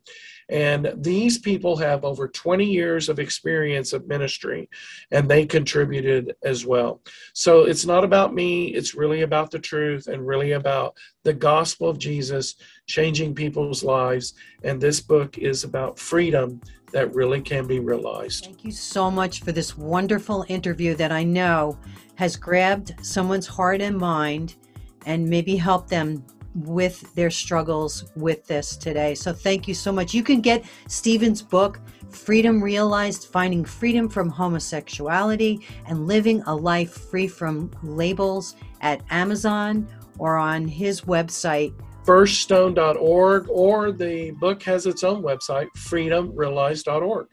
And 0.51 0.93
these 0.97 1.39
people 1.39 1.77
have 1.77 2.05
over 2.05 2.27
20 2.27 2.65
years 2.65 3.09
of 3.09 3.21
experience 3.21 3.93
of 3.93 4.09
ministry, 4.09 4.69
and 5.13 5.31
they 5.31 5.47
contributed 5.47 6.35
as 6.43 6.67
well. 6.67 7.01
So 7.35 7.65
it's 7.65 7.87
not 7.87 8.03
about 8.03 8.35
me, 8.35 8.67
it's 8.67 8.95
really 8.95 9.23
about 9.23 9.53
the 9.53 9.61
truth 9.61 10.09
and 10.09 10.27
really 10.27 10.53
about 10.53 10.97
the 11.23 11.33
gospel 11.33 11.89
of 11.89 11.99
Jesus 11.99 12.57
changing 12.87 13.35
people's 13.35 13.85
lives. 13.85 14.35
And 14.65 14.81
this 14.81 15.01
book 15.01 15.39
is 15.39 15.63
about 15.63 15.99
freedom 16.01 16.61
that 16.91 17.15
really 17.15 17.41
can 17.41 17.69
be 17.69 17.79
realized. 17.79 18.45
Thank 18.45 18.65
you 18.65 18.73
so 18.73 19.09
much 19.09 19.43
for 19.43 19.53
this 19.53 19.79
wonderful 19.79 20.45
interview 20.49 20.97
that 20.97 21.13
I 21.13 21.23
know 21.23 21.79
has 22.17 22.37
grabbed 22.37 22.95
someone's 23.03 23.47
heart 23.47 23.81
and 23.81 23.97
mind 23.97 24.57
and 25.07 25.29
maybe 25.29 25.55
helped 25.55 25.89
them 25.89 26.25
with 26.65 27.15
their 27.15 27.31
struggles 27.31 28.05
with 28.17 28.47
this 28.47 28.77
today. 28.77 29.15
So 29.15 29.33
thank 29.33 29.69
you 29.69 29.75
so 29.75 29.93
much. 29.93 30.15
You 30.15 30.23
can 30.23 30.41
get 30.41 30.65
Stephen's 30.89 31.43
book, 31.43 31.81
Freedom 32.11 32.63
Realized 32.63 33.27
Finding 33.27 33.65
Freedom 33.65 34.09
from 34.09 34.29
Homosexuality 34.31 35.67
and 35.87 36.07
Living 36.07 36.43
a 36.47 36.55
Life 36.55 36.93
Free 36.93 37.29
from 37.29 37.71
Labels 37.83 38.57
at 38.81 39.03
Amazon 39.11 39.89
or 40.19 40.37
on 40.37 40.69
his 40.69 41.03
website, 41.03 41.73
firststone.org, 42.05 43.49
or 43.49 43.93
the 43.93 44.33
book 44.33 44.63
has 44.63 44.87
its 44.87 45.03
own 45.03 45.23
website, 45.23 45.69
freedomrealized.org. 45.77 47.27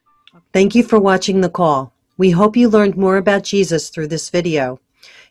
Thank 0.53 0.75
you 0.75 0.83
for 0.83 0.99
watching 0.99 1.41
the 1.41 1.49
call. 1.49 1.93
We 2.17 2.31
hope 2.31 2.55
you 2.55 2.69
learned 2.69 2.97
more 2.97 3.17
about 3.17 3.43
Jesus 3.43 3.89
through 3.89 4.07
this 4.07 4.29
video. 4.29 4.79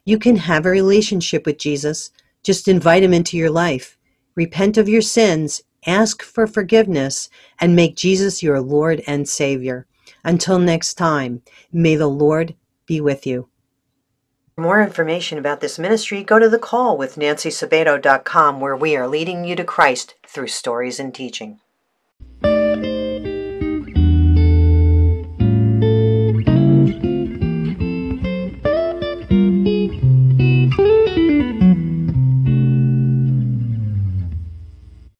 You 0.04 0.18
can 0.18 0.36
have 0.36 0.66
a 0.66 0.70
relationship 0.70 1.46
with 1.46 1.58
Jesus. 1.58 2.12
Just 2.46 2.68
invite 2.68 3.02
him 3.02 3.12
into 3.12 3.36
your 3.36 3.50
life. 3.50 3.98
Repent 4.36 4.78
of 4.78 4.88
your 4.88 5.02
sins, 5.02 5.62
ask 5.84 6.22
for 6.22 6.46
forgiveness, 6.46 7.28
and 7.60 7.74
make 7.74 7.96
Jesus 7.96 8.40
your 8.40 8.60
Lord 8.60 9.02
and 9.04 9.28
Savior. 9.28 9.88
Until 10.22 10.60
next 10.60 10.94
time, 10.94 11.42
may 11.72 11.96
the 11.96 12.06
Lord 12.06 12.54
be 12.86 13.00
with 13.00 13.26
you. 13.26 13.48
For 14.54 14.60
more 14.60 14.80
information 14.80 15.38
about 15.38 15.58
this 15.60 15.76
ministry, 15.76 16.22
go 16.22 16.38
to 16.38 16.48
the 16.48 16.56
call 16.56 16.96
with 16.96 17.16
where 18.60 18.76
we 18.76 18.96
are 18.96 19.08
leading 19.08 19.44
you 19.44 19.56
to 19.56 19.64
Christ 19.64 20.14
through 20.24 20.46
stories 20.46 21.00
and 21.00 21.12
teaching. 21.12 21.58